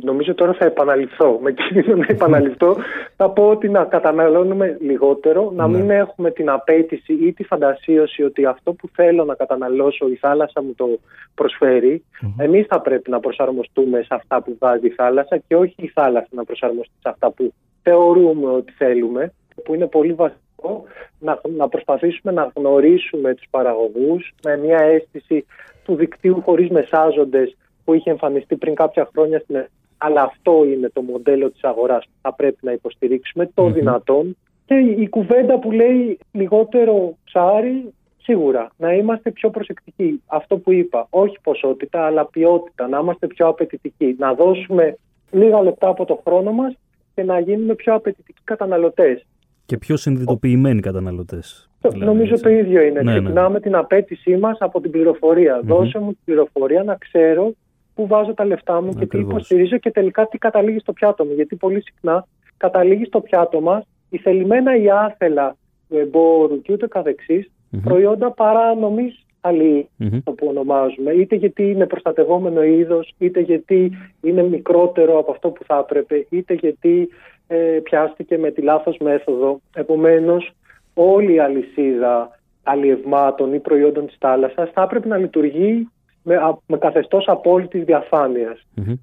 Νομίζω 0.00 0.34
τώρα 0.34 0.52
θα 0.52 0.64
επαναληφθώ. 0.64 1.38
Με 1.42 1.52
κίνδυνο 1.52 1.96
να 2.02 2.06
επαναληφθώ, 2.08 2.76
θα 3.16 3.30
πω 3.30 3.48
ότι 3.48 3.68
να 3.68 3.84
καταναλώνουμε 3.84 4.76
λιγότερο, 4.80 5.52
να 5.54 5.68
μην 5.68 5.86
ναι. 5.86 5.94
έχουμε 5.94 6.30
την 6.30 6.50
απέτηση 6.50 7.12
ή 7.12 7.32
τη 7.32 7.44
φαντασίωση 7.44 8.22
ότι 8.22 8.46
αυτό 8.46 8.72
που 8.72 8.88
θέλω 8.94 9.24
να 9.24 9.34
καταναλώσω 9.34 10.08
η 10.08 10.14
θάλασσα 10.14 10.62
μου 10.62 10.74
το 10.76 10.98
προσφέρει. 11.34 12.04
Mm-hmm. 12.04 12.44
Εμείς 12.44 12.66
θα 12.66 12.80
πρέπει 12.80 13.10
να 13.10 13.20
προσαρμοστούμε 13.20 13.98
σε 13.98 14.14
αυτά 14.14 14.42
που 14.42 14.56
βάζει 14.58 14.86
η 14.86 14.90
θάλασσα 14.90 15.38
και 15.38 15.56
όχι 15.56 15.74
η 15.76 15.88
θάλασσα 15.88 16.28
να 16.30 16.44
προσαρμοστεί 16.44 16.94
σε 17.00 17.08
αυτά 17.08 17.30
που 17.30 17.52
θεωρούμε 17.82 18.50
ότι 18.50 18.72
θέλουμε, 18.72 19.32
που 19.64 19.74
είναι 19.74 19.86
πολύ 19.86 20.12
βασικό 20.12 20.84
να, 21.18 21.40
να 21.56 21.68
προσπαθήσουμε 21.68 22.32
να 22.32 22.52
γνωρίσουμε 22.54 23.34
τους 23.34 23.46
παραγωγούς 23.50 24.34
με 24.44 24.56
μια 24.56 24.78
αίσθηση 24.78 25.46
του 25.84 25.94
δικτύου 25.94 26.42
χωρίς 26.44 26.70
μεσάζοντες 26.70 27.56
που 27.84 27.94
είχε 27.94 28.10
εμφανιστεί 28.10 28.56
πριν 28.56 28.74
κάποια 28.74 29.08
χρόνια 29.12 29.38
στην 29.38 29.54
Ελλάδα. 29.54 29.72
Αλλά 29.98 30.22
αυτό 30.22 30.64
είναι 30.64 30.90
το 30.92 31.02
μοντέλο 31.02 31.50
της 31.50 31.64
αγοράς 31.64 32.04
που 32.04 32.12
θα 32.22 32.32
πρέπει 32.34 32.58
να 32.60 32.72
υποστηρίξουμε 32.72 33.50
το 33.54 33.70
δυνατόν. 33.70 34.36
Και 34.66 34.74
η 34.74 35.08
κουβέντα 35.08 35.58
που 35.58 35.70
λέει 35.70 36.18
λιγότερο 36.32 37.16
ψάρι, 37.24 37.92
σίγουρα 38.22 38.70
να 38.76 38.92
είμαστε 38.92 39.30
πιο 39.30 39.50
προσεκτικοί. 39.50 40.22
Αυτό 40.26 40.56
που 40.56 40.72
είπα, 40.72 41.06
όχι 41.10 41.38
ποσότητα 41.42 42.06
αλλά 42.06 42.26
ποιότητα, 42.26 42.88
να 42.88 42.98
είμαστε 42.98 43.26
πιο 43.26 43.48
απαιτητικοί. 43.48 44.16
Να 44.18 44.34
δώσουμε 44.34 44.96
λίγα 45.30 45.62
λεπτά 45.62 45.88
από 45.88 46.04
το 46.04 46.20
χρόνο 46.26 46.52
μας 46.52 46.76
και 47.14 47.22
να 47.22 47.38
γίνουμε 47.38 47.74
πιο 47.74 47.94
απαιτητικοί 47.94 48.40
καταναλωτές. 48.44 49.26
Και 49.66 49.78
πιο 49.78 49.96
συνειδητοποιημένοι 49.96 50.80
καταναλωτές. 50.80 51.68
Δηλαδή, 51.80 52.04
Νομίζω 52.04 52.40
το 52.40 52.48
ίδιο 52.48 52.82
είναι. 52.82 53.02
Ναι, 53.02 53.12
ναι. 53.12 53.18
Ξεκινάμε 53.18 53.60
την 53.60 53.74
απέτησή 53.74 54.36
μας 54.36 54.56
από 54.60 54.80
την 54.80 54.90
πληροφορία. 54.90 55.60
Δώσε 55.64 55.98
μου 55.98 56.08
την 56.08 56.20
πληροφορία 56.24 56.82
να 56.82 56.94
ξέρω 56.94 57.52
πού 57.94 58.06
βάζω 58.06 58.34
τα 58.34 58.44
λεφτά 58.44 58.82
μου 58.82 58.92
και 58.94 59.06
τι 59.06 59.18
υποστηρίζω 59.18 59.78
και 59.78 59.90
τελικά 59.90 60.26
τι 60.26 60.38
καταλήγει 60.38 60.78
στο 60.78 60.92
πιάτο 60.92 61.24
μου. 61.24 61.32
Γιατί 61.32 61.56
πολύ 61.56 61.82
συχνά 61.82 62.26
καταλήγει 62.56 63.04
στο 63.04 63.20
πιάτο 63.20 63.60
μας 63.60 63.86
η 64.10 64.18
θελημένα 64.18 64.76
ή 64.76 64.90
άθελα 64.90 65.56
του 65.88 65.98
εμπόρου 65.98 66.62
και 66.62 66.72
ούτε 66.72 66.86
καθεξής, 66.86 67.50
προϊόντα 67.84 68.30
παράνομης 68.30 69.24
αλληλή, 69.40 69.88
το 70.24 70.32
που 70.32 70.46
ονομάζουμε. 70.46 71.12
Είτε 71.12 71.36
γιατί 71.36 71.70
είναι 71.70 71.86
προστατευόμενο 71.86 72.62
είδος, 72.62 73.14
είτε 73.18 73.40
γιατί 73.40 73.92
είναι 74.22 74.42
μικρότερο 74.42 75.18
από 75.18 75.30
αυτό 75.30 75.48
που 75.48 75.64
θα 75.64 75.78
έπρεπε, 75.78 76.26
είτε 76.30 76.54
γιατί 76.54 77.08
ε, 77.46 77.56
πιάστηκε 77.82 78.38
με 78.38 78.50
τη 78.50 78.60
λάθος 78.60 78.96
μέθοδο. 78.98 79.60
Επομένως, 79.74 80.50
όλη 80.94 81.34
η 81.34 81.38
αλυσίδα 81.38 82.38
αλλιευμάτων 82.62 83.54
ή 83.54 83.58
προϊόντων 83.58 84.06
της 84.06 84.16
θάλασσας 84.18 84.70
θα 84.70 84.82
έπρεπε 84.82 85.08
να 85.08 85.16
λειτουργεί 85.16 85.88
με, 86.24 86.58
με 86.66 86.78
καθεστώς 86.78 87.28
απόλυτης 87.28 87.84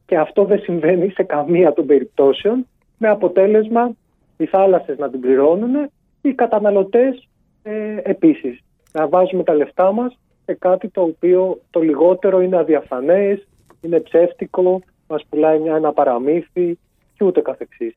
Και 0.05 0.17
αυτό 0.17 0.43
δεν 0.43 0.59
συμβαίνει 0.59 1.09
σε 1.09 1.23
καμία 1.23 1.73
των 1.73 1.85
περιπτώσεων 1.85 2.67
με 2.97 3.07
αποτέλεσμα 3.07 3.91
οι 4.37 4.45
θάλασσες 4.45 4.97
να 4.97 5.09
την 5.09 5.19
πληρώνουν 5.19 5.89
οι 6.21 6.33
καταναλωτές 6.33 7.27
ε, 7.63 7.97
επίσης. 8.03 8.59
Να 8.93 9.07
βάζουμε 9.07 9.43
τα 9.43 9.53
λεφτά 9.53 9.91
μας 9.91 10.17
σε 10.45 10.53
κάτι 10.53 10.89
το 10.89 11.01
οποίο 11.01 11.59
το 11.69 11.79
λιγότερο 11.79 12.41
είναι 12.41 12.57
αδιαφανές, 12.57 13.47
είναι 13.81 13.99
ψεύτικο, 13.99 14.81
μας 15.07 15.25
πουλάει 15.29 15.59
μια, 15.59 15.75
ένα 15.75 15.93
παραμύθι 15.93 16.77
και 17.17 17.23
ούτε 17.23 17.41
καθεξής. 17.41 17.95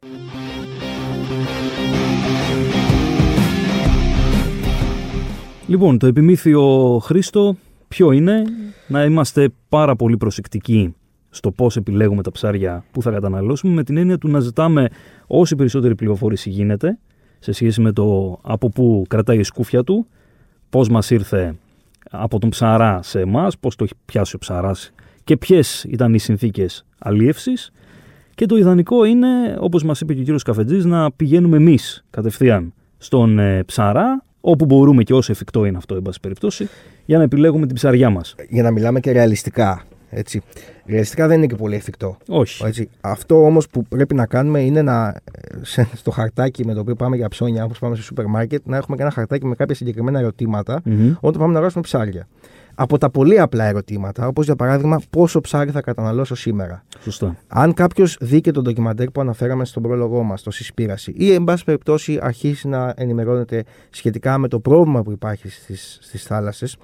Λοιπόν, 5.67 5.99
το 5.99 6.07
επιμήθειο 6.07 6.99
Χρήστο 7.03 7.57
ποιο 7.95 8.13
είναι 8.13 8.45
να 8.89 9.05
είμαστε 9.05 9.49
πάρα 9.69 9.97
πολύ 9.97 10.17
προσεκτικοί 10.17 10.95
στο 11.31 11.51
πώς 11.51 11.77
επιλέγουμε 11.77 12.23
τα 12.23 12.31
ψάρια 12.33 12.85
που 12.91 13.03
θα 13.03 13.11
καταναλώσουμε, 13.11 13.73
με 13.73 13.85
την 13.85 13.97
έννοια 13.97 14.19
του 14.19 14.29
να 14.29 14.41
ζητάμε 14.41 14.89
όση 15.27 15.57
περισσότερη 15.57 15.95
πληροφόρηση 15.95 16.51
γίνεται 16.51 16.99
σε 17.39 17.53
σχέση 17.53 17.81
με 17.81 17.93
το 17.93 18.39
από 18.43 18.69
πού 18.69 19.05
κρατάει 19.09 19.39
η 19.39 19.43
σκούφια 19.43 19.85
του, 19.85 20.07
πώς 20.71 20.89
μας 20.89 21.11
ήρθε 21.11 21.57
από 22.11 22.39
τον 22.39 22.51
ψαρά 22.51 23.03
σε 23.03 23.21
εμάς, 23.21 23.59
πώς 23.59 23.77
το 23.77 23.85
έχει 23.85 23.95
πιάσει 24.05 24.37
ο 24.37 24.39
ψαράς 24.39 24.93
και 25.25 25.37
ποιες 25.37 25.85
ήταν 25.85 26.15
οι 26.15 26.19
συνθήκες 26.19 26.87
αλίευσης. 26.99 27.73
Και 28.35 28.47
το 28.47 28.57
ιδανικό 28.57 29.05
είναι, 29.05 29.57
όπως 29.59 29.85
μας 29.85 30.01
είπε 30.01 30.13
και 30.13 30.21
ο 30.21 30.23
κύριος 30.23 30.43
Καφετζής, 30.43 30.85
να 30.85 31.13
πηγαίνουμε 31.13 31.57
εμείς 31.57 32.05
κατευθείαν 32.11 32.73
στον 32.99 33.39
ε, 33.39 33.65
ψαρά, 33.65 34.25
όπου 34.41 34.65
μπορούμε 34.65 35.03
και 35.03 35.15
όσο 35.15 35.33
εφικτό 35.33 35.65
είναι 35.65 35.77
αυτό, 35.77 35.95
εν 35.95 36.03
πάση 36.03 36.21
περιπτώσει, 36.21 36.69
για 37.05 37.19
να 37.19 37.25
επιλέγουμε 37.25 37.67
την 37.67 37.75
ψαριά 37.75 38.11
μας. 38.11 38.35
Για 38.49 38.63
να 38.63 38.71
μιλάμε 38.71 39.01
και 39.01 39.13
ρεαλιστικά. 39.13 39.83
Έτσι. 40.11 40.43
Ρεαλιστικά 40.87 41.27
δεν 41.29 41.37
είναι 41.39 41.47
και 41.47 41.55
πολύ 41.55 41.75
εφικτό. 41.75 42.17
Όχι. 42.29 42.65
Έτσι. 42.67 42.89
Αυτό 43.01 43.45
όμως 43.45 43.69
που 43.69 43.83
πρέπει 43.85 44.15
να 44.15 44.27
κάνουμε 44.27 44.61
είναι 44.61 44.83
να, 44.83 45.15
σε- 45.63 45.89
στο 45.95 46.11
χαρτάκι 46.11 46.65
με 46.67 46.75
το 46.75 46.81
οποίο 46.81 46.95
πάμε 46.95 47.17
για 47.17 47.29
ψώνια, 47.29 47.65
όπως 47.65 47.79
πάμε 47.79 47.95
στο 47.95 48.05
σούπερ 48.05 48.27
μάρκετ, 48.27 48.63
να 48.67 48.77
έχουμε 48.77 48.97
και 48.97 49.03
ένα 49.03 49.11
χαρτάκι 49.11 49.47
με 49.47 49.55
κάποια 49.55 49.75
συγκεκριμένα 49.75 50.19
ερωτήματα 50.19 50.81
Μμμ. 50.85 51.13
όταν 51.21 51.33
πάμε 51.41 51.47
να 51.47 51.55
αγοράσουμε 51.55 51.83
ψάρια. 51.83 52.27
Από 52.75 52.99
τα 52.99 53.11
πολύ 53.11 53.41
απλά 53.41 53.65
ερωτήματα, 53.65 54.27
όπως 54.27 54.45
για 54.45 54.57
παράδειγμα, 54.57 55.01
πόσο 55.11 55.41
ψάρι 55.41 55.71
θα 55.71 55.81
καταναλώσω 55.81 56.35
σήμερα. 56.35 56.85
Σωστά. 57.01 57.37
Αν 57.49 57.75
κάποιος 57.75 58.17
δει 58.21 58.41
και 58.41 58.51
το 58.51 58.63
ντοκιμαντέρ 58.63 59.11
που 59.11 59.21
αναφέραμε 59.21 59.65
στον 59.65 59.83
πρόλογό 59.83 60.23
μας, 60.23 60.43
το 60.43 60.51
Συσπήραση, 60.51 61.13
ή 61.17 61.33
εν 61.33 61.45
πάση 61.45 61.65
περιπτώσει 61.65 62.19
αρχίσει 62.23 62.69
να 62.69 62.95
ενημερώνεται 62.97 63.65
σχετικά 63.91 64.39
με 64.39 64.49
το 64.49 64.61
πρόβλημα 64.61 65.03
που 65.03 65.11
υπάρχει 65.11 65.49
στις 65.49 65.99
στις 66.03 66.23
θάλασσες 66.23 66.77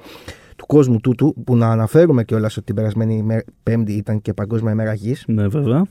του 0.57 0.67
κόσμου 0.67 1.01
τούτου, 1.01 1.35
που 1.45 1.57
να 1.57 1.71
αναφέρουμε 1.71 2.25
κιόλας 2.25 2.57
ότι 2.57 2.67
την 2.67 2.75
περασμένη 2.75 3.17
ημέρα- 3.17 3.45
Πέμπτη 3.63 3.93
ήταν 3.93 4.21
και 4.23 4.33
Παγκόσμια 4.33 4.73
ημέρα 4.73 4.93
γης, 4.95 5.25
Ναι, 5.27 5.49
βέβαια. 5.49 5.83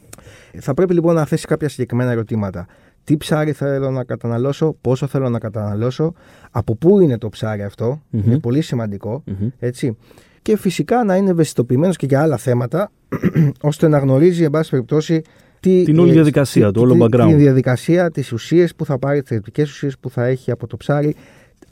θα 0.59 0.73
πρέπει 0.73 0.93
λοιπόν 0.93 1.15
να 1.15 1.25
θέσει 1.25 1.45
κάποια 1.47 1.69
συγκεκριμένα 1.69 2.11
ερωτήματα. 2.11 2.65
Τι 3.03 3.17
ψάρι 3.17 3.51
θέλω 3.51 3.91
να 3.91 4.03
καταναλώσω, 4.03 4.75
πόσο 4.81 5.07
θέλω 5.07 5.29
να 5.29 5.39
καταναλώσω, 5.39 6.13
από 6.51 6.75
πού 6.75 6.99
είναι 6.99 7.17
το 7.17 7.29
ψάρι 7.29 7.63
αυτό, 7.63 8.01
Μμμ. 8.09 8.21
είναι 8.25 8.39
πολύ 8.39 8.61
σημαντικό, 8.61 9.23
Μμμ. 9.25 9.47
έτσι. 9.59 9.97
Και 10.41 10.57
φυσικά 10.57 11.03
να 11.03 11.15
είναι 11.15 11.29
ευαισθητοποιημένος 11.29 11.95
και 11.95 12.05
για 12.05 12.21
άλλα 12.21 12.37
θέματα, 12.37 12.91
ώστε 13.61 13.87
να 13.87 13.97
γνωρίζει, 13.97 14.43
εν 14.43 14.49
πάση 14.49 14.69
περιπτώσει, 14.69 15.21
τι, 15.59 15.83
Την 15.83 15.99
όλη 15.99 16.09
ε, 16.09 16.13
διαδικασία, 16.13 16.67
τι- 16.67 16.73
το 16.73 16.79
όλο 16.81 16.93
τι- 16.93 16.99
background. 17.01 17.27
Τη 17.27 17.33
διαδικασία, 17.33 18.11
τις 18.11 18.31
ουσίες 18.31 18.75
που 18.75 18.85
θα 18.85 18.97
πάρει, 18.99 19.19
τις 19.19 19.29
θρεπτικέ 19.29 19.61
ουσίες 19.61 19.97
που 19.97 20.09
θα 20.09 20.25
έχει 20.25 20.51
από 20.51 20.67
το 20.67 20.77
ψάρι, 20.77 21.15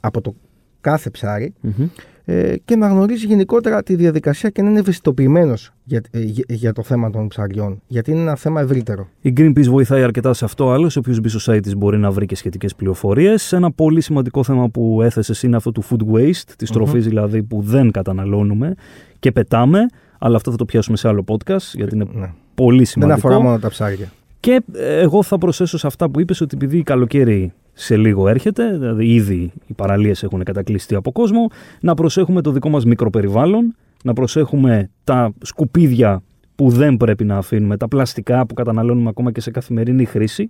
από 0.00 0.20
το 0.20 0.34
κάθε 0.80 1.10
ψάρι, 1.10 1.54
Μμμ. 1.60 1.86
Ε, 2.30 2.54
και 2.64 2.76
να 2.76 2.88
γνωρίζει 2.88 3.26
γενικότερα 3.26 3.82
τη 3.82 3.94
διαδικασία 3.94 4.50
και 4.50 4.62
να 4.62 4.70
είναι 4.70 4.78
ευαισθητοποιημένος 4.78 5.70
για, 5.84 6.02
ε, 6.10 6.20
για, 6.20 6.44
για 6.48 6.72
το 6.72 6.82
θέμα 6.82 7.10
των 7.10 7.28
ψαριών. 7.28 7.80
Γιατί 7.86 8.10
είναι 8.10 8.20
ένα 8.20 8.36
θέμα 8.36 8.60
ευρύτερο. 8.60 9.08
Η 9.20 9.32
Greenpeace 9.36 9.64
βοηθάει 9.68 10.02
αρκετά 10.02 10.34
σε 10.34 10.44
αυτό. 10.44 10.70
Άλλος, 10.70 10.96
όποιο 10.96 11.16
μπει 11.22 11.28
στο 11.28 11.52
site 11.52 11.62
της 11.62 11.76
μπορεί 11.76 11.98
να 11.98 12.10
βρει 12.10 12.26
και 12.26 12.36
σχετικές 12.36 12.74
πληροφορίες. 12.74 13.52
Ένα 13.52 13.70
πολύ 13.70 14.00
σημαντικό 14.00 14.44
θέμα 14.44 14.68
που 14.68 15.02
έθεσες 15.02 15.42
είναι 15.42 15.56
αυτό 15.56 15.72
του 15.72 15.82
food 15.90 16.14
waste, 16.14 16.52
της 16.56 16.70
τροφής 16.70 17.04
δηλαδή 17.04 17.42
που 17.42 17.60
δεν 17.62 17.90
καταναλώνουμε 17.90 18.74
και 19.18 19.32
πετάμε. 19.32 19.86
Αλλά 20.18 20.36
αυτό 20.36 20.50
θα 20.50 20.56
το 20.56 20.64
πιάσουμε 20.64 20.96
σε 20.96 21.08
άλλο 21.08 21.24
podcast 21.26 21.70
γιατί 21.74 21.94
είναι 21.94 22.06
Ναι. 22.14 22.30
πολύ 22.54 22.76
Δεν 22.76 22.86
σημαντικό. 22.86 23.16
αφορά 23.18 23.40
μόνο 23.40 23.58
τα 23.58 23.68
ψάρια. 23.68 24.12
Και 24.40 24.62
ε, 24.74 24.98
εγώ 25.00 25.22
θα 25.22 25.38
προσθέσω 25.38 25.78
σε 25.78 25.86
αυτά 25.86 26.08
που 26.10 26.20
είπες 26.20 26.40
ότι 26.40 26.56
επειδή 26.56 26.82
καλοκαίρι 26.82 27.52
σε 27.80 27.96
λίγο 27.96 28.28
έρχεται, 28.28 28.70
δηλαδή 28.78 29.06
ήδη 29.06 29.52
οι 29.66 29.72
παραλίες 29.72 30.22
έχουν 30.22 30.42
κατακλειστεί 30.42 30.94
από 30.94 31.12
κόσμο, 31.12 31.50
να 31.80 31.94
προσέχουμε 31.94 32.40
το 32.40 32.50
δικό 32.50 32.68
μας 32.68 32.84
μικροπεριβάλλον, 32.84 33.74
να 34.04 34.12
προσέχουμε 34.12 34.90
τα 35.04 35.32
σκουπίδια 35.42 36.22
που 36.54 36.70
δεν 36.70 36.96
πρέπει 36.96 37.24
να 37.24 37.36
αφήνουμε, 37.36 37.76
τα 37.76 37.88
πλαστικά 37.88 38.46
που 38.46 38.54
καταναλώνουμε 38.54 39.08
ακόμα 39.08 39.32
και 39.32 39.40
σε 39.40 39.50
καθημερινή 39.50 40.04
χρήση, 40.04 40.48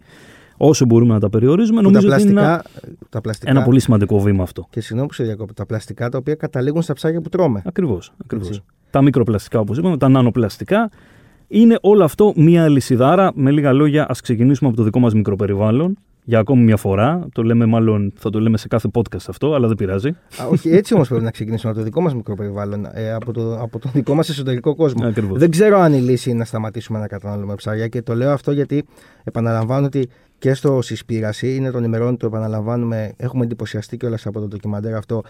όσο 0.56 0.84
μπορούμε 0.84 1.12
να 1.12 1.20
τα 1.20 1.28
περιορίζουμε. 1.30 1.82
Που 1.82 1.90
τα 1.90 2.00
Νομίζω 2.00 2.14
ότι 2.14 2.22
είναι 2.22 2.40
ένα, 2.40 2.62
πλαστικά, 2.62 3.06
τα 3.08 3.20
πλαστικά 3.20 3.50
ένα 3.50 3.62
πολύ 3.62 3.80
σημαντικό 3.80 4.20
βήμα 4.20 4.42
αυτό. 4.42 4.66
Και 4.70 4.80
συγγνώμη 4.80 5.08
που 5.08 5.14
σε 5.14 5.24
διακόπτω. 5.24 5.54
Τα 5.54 5.66
πλαστικά 5.66 6.08
τα 6.08 6.18
οποία 6.18 6.34
καταλήγουν 6.34 6.82
στα 6.82 6.92
ψάρια 6.92 7.20
που 7.20 7.28
τρώμε. 7.28 7.62
Ακριβώς, 7.64 8.12
ακριβώς. 8.22 8.48
Έτσι. 8.48 8.62
Τα 8.90 9.02
μικροπλαστικά 9.02 9.60
όπως 9.60 9.78
είπαμε, 9.78 9.96
τα 9.96 10.08
νανοπλαστικά, 10.08 10.90
είναι 11.48 11.78
όλο 11.80 12.04
αυτό 12.04 12.32
μία 12.36 12.68
λυσιδάρα. 12.68 13.30
Με 13.34 13.50
λίγα 13.50 13.72
λόγια, 13.72 14.06
ας 14.08 14.20
ξεκινήσουμε 14.20 14.68
από 14.68 14.78
το 14.78 14.84
δικό 14.84 14.98
μας 14.98 15.14
μικροπεριβάλλον. 15.14 15.98
Για 16.28 16.38
ακόμη 16.38 16.62
μια 16.62 16.76
φορά, 16.76 17.28
το 17.32 17.42
λέμε 17.42 17.66
μάλλον, 17.66 18.12
θα 18.16 18.30
το 18.30 18.40
λέμε 18.40 18.58
σε 18.58 18.68
κάθε 18.68 18.88
podcast 18.92 19.24
αυτό, 19.28 19.54
αλλά 19.54 19.66
δεν 19.66 19.76
πειράζει. 19.76 20.08
Α, 20.08 20.46
όχι, 20.50 20.70
έτσι 20.70 20.94
όμως 20.94 21.08
πρέπει 21.08 21.24
να 21.24 21.30
ξεκινήσουμε 21.30 21.70
από 21.70 21.80
το 21.80 21.84
δικό 21.84 22.00
μας 22.00 22.14
μικροπεριβάλλον, 22.14 22.88
ε, 22.92 23.12
από, 23.12 23.32
το, 23.32 23.58
από 23.60 23.78
τον 23.78 23.90
δικό 23.94 24.14
μας 24.14 24.28
εσωτερικό 24.28 24.74
κόσμο. 24.74 25.06
Ακριβώς. 25.06 25.38
Δεν 25.38 25.50
ξέρω 25.50 25.78
αν 25.78 25.92
η 25.92 26.00
λύση 26.00 26.30
είναι 26.30 26.38
να 26.38 26.44
σταματήσουμε 26.44 26.98
να 26.98 27.06
καταναλώνουμε 27.06 27.54
ψάρια 27.54 27.88
και 27.88 28.02
το 28.02 28.14
λέω 28.14 28.32
αυτό 28.32 28.52
γιατί 28.52 28.84
επαναλαμβάνω 29.24 29.86
ότι 29.86 30.08
και 30.38 30.54
στο 30.54 30.82
Συσπήραση 30.82 31.54
είναι 31.54 31.70
τον 31.70 31.84
ημερών 31.84 32.16
το 32.16 32.26
επαναλαμβάνουμε. 32.26 33.12
Έχουμε 33.16 33.44
εντυπωσιαστεί 33.44 33.96
κιόλας 33.96 34.26
από 34.26 34.40
το 34.40 34.46
ντοκιμαντέρ 34.46 34.94
αυτό. 34.94 35.22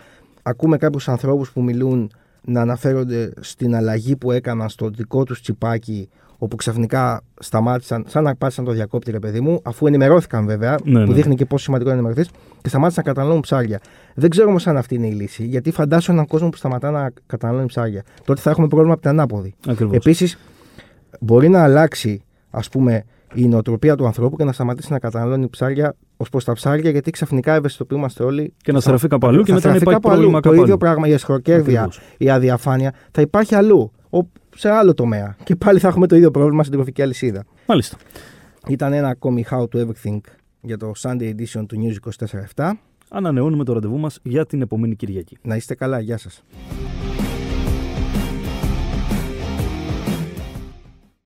Ακούμε 0.43 0.77
κάποιους 0.77 1.09
ανθρώπους 1.09 1.53
που 1.53 1.63
μιλούν 1.63 2.11
να 2.45 2.61
αναφέρονται 2.61 3.33
στην 3.41 3.75
αλλαγή 3.75 4.17
που 4.17 4.31
έκαναν 4.31 4.69
στο 4.69 4.89
δικό 4.89 5.25
τους 5.25 5.41
τσιπάκι 5.41 6.09
όπου 6.39 6.57
ξαφνικά 6.57 7.21
σταμάτησαν, 7.41 8.05
σαν 8.09 8.23
να 8.25 8.37
πάτησαν 8.37 8.65
το 8.65 8.73
διακόπτη, 8.73 9.11
ρε 9.11 9.19
παιδί 9.19 9.41
μου, 9.41 9.61
αφού 9.65 9.87
ενημερώθηκαν 9.87 10.47
βέβαια, 10.47 10.77
Ναι, 10.85 11.01
που 11.05 11.09
ναι. 11.09 11.15
δείχνει 11.15 11.35
και 11.35 11.45
πόσο 11.45 11.65
σημαντικό 11.65 11.91
είναι 11.91 12.01
να 12.01 12.07
ενημερωθείς, 12.09 12.39
και 12.63 12.69
σταμάτησαν 12.69 13.03
να 13.07 13.11
καταναλώνουν 13.13 13.43
ψάρια. 13.43 13.81
Δεν 14.15 14.31
ξέρω 14.31 14.49
όμως 14.49 14.67
αν 14.67 14.77
αυτή 14.77 14.95
είναι 14.95 15.07
η 15.07 15.13
λύση, 15.13 15.45
γιατί 15.47 15.71
φαντάσου 15.71 16.13
έναν 16.13 16.27
κόσμο 16.27 16.49
που 16.49 16.57
σταματά 16.57 16.91
να 16.91 17.11
καταναλώνει 17.27 17.67
ψάρια. 17.67 18.03
Τότε 18.25 18.41
θα 18.41 18.51
έχουμε 18.51 18.69
πρόβλημα 18.69 18.93
από 18.93 19.03
την 19.03 19.11
ανάποδη. 19.11 19.55
Ακριβώς. 19.69 19.97
Επίσης, 19.97 20.39
μπορεί 21.21 21.49
να 21.49 21.63
αλλάξει 21.63 22.23
ας 22.51 22.69
πούμε, 22.69 23.05
η 23.35 23.49
νοοτροπία 23.49 23.95
του 23.97 24.07
ανθρώπου 24.07 24.37
και 24.37 24.45
να 24.45 24.53
σταματήσει 24.53 24.93
να 24.93 24.99
καταναλώνει 24.99 25.49
ψάρια 25.49 25.95
ως 26.17 26.29
προς 26.29 26.45
τα 26.45 26.53
ψάρια, 26.53 26.91
γιατί 26.91 27.11
ξαφνικά 27.11 27.55
ευαισθητοποιούμαστε 27.55 28.23
όλοι. 28.25 28.53
Και 28.63 28.73
να 28.73 28.81
στραφεί 28.81 29.09
κάπου 29.09 29.27
αλλού 29.27 29.43
και 29.43 29.49
θα 29.51 29.55
μετά 29.55 29.69
να 29.69 29.75
στραφεί 29.75 29.83
υπάρχει 29.83 30.01
κάπου 30.01 30.09
αλλού. 30.09 30.19
πρόβλημα 30.21 30.41
Το 30.41 30.49
κάπου 30.49 30.61
ίδιο 30.63 30.73
αλλού. 30.75 30.79
πράγμα, 30.85 31.09
η 31.09 31.13
εσχροκέρδεια, 31.13 31.83
Ακριβώς. 31.83 32.01
η 32.19 32.31
αδιαφάνεια 32.31 32.93
θα 33.11 33.21
υπάρχει 33.21 33.55
αλλού. 33.55 33.93
ο- 34.11 34.19
Σε 34.59 34.71
άλλο 34.71 34.95
τομέα. 34.95 35.37
Και 35.45 35.57
πάλι 35.57 35.79
θα 35.79 35.89
έχουμε 35.89 36.07
το 36.07 36.17
ίδιο 36.17 36.31
πρόβλημα 36.31 36.63
στην 36.63 36.75
τροφική 36.75 37.03
αλυσίδα. 37.03 37.45
Μάλιστα. 37.67 37.97
Ήταν 38.69 38.93
ένα 38.93 39.09
ακόμη 39.09 39.45
How 39.51 39.63
to 39.63 39.87
Everything 39.87 40.19
για 40.61 40.77
το 40.77 40.93
Sunday 40.99 41.35
Edition 41.35 41.65
του 41.69 41.77
News 41.83 42.25
24-7. 42.55 42.71
Ανανεώνουμε 43.09 43.65
το 43.65 43.73
ραντεβού 43.73 43.99
μας 43.99 44.19
για 44.23 44.47
την 44.47 44.61
επόμενη 44.63 44.97
Κυριακή. 44.97 45.37
Να 45.43 45.57
είστε 45.57 45.75
καλά. 45.75 46.01
Γεια 46.01 46.19
σας. 46.19 46.45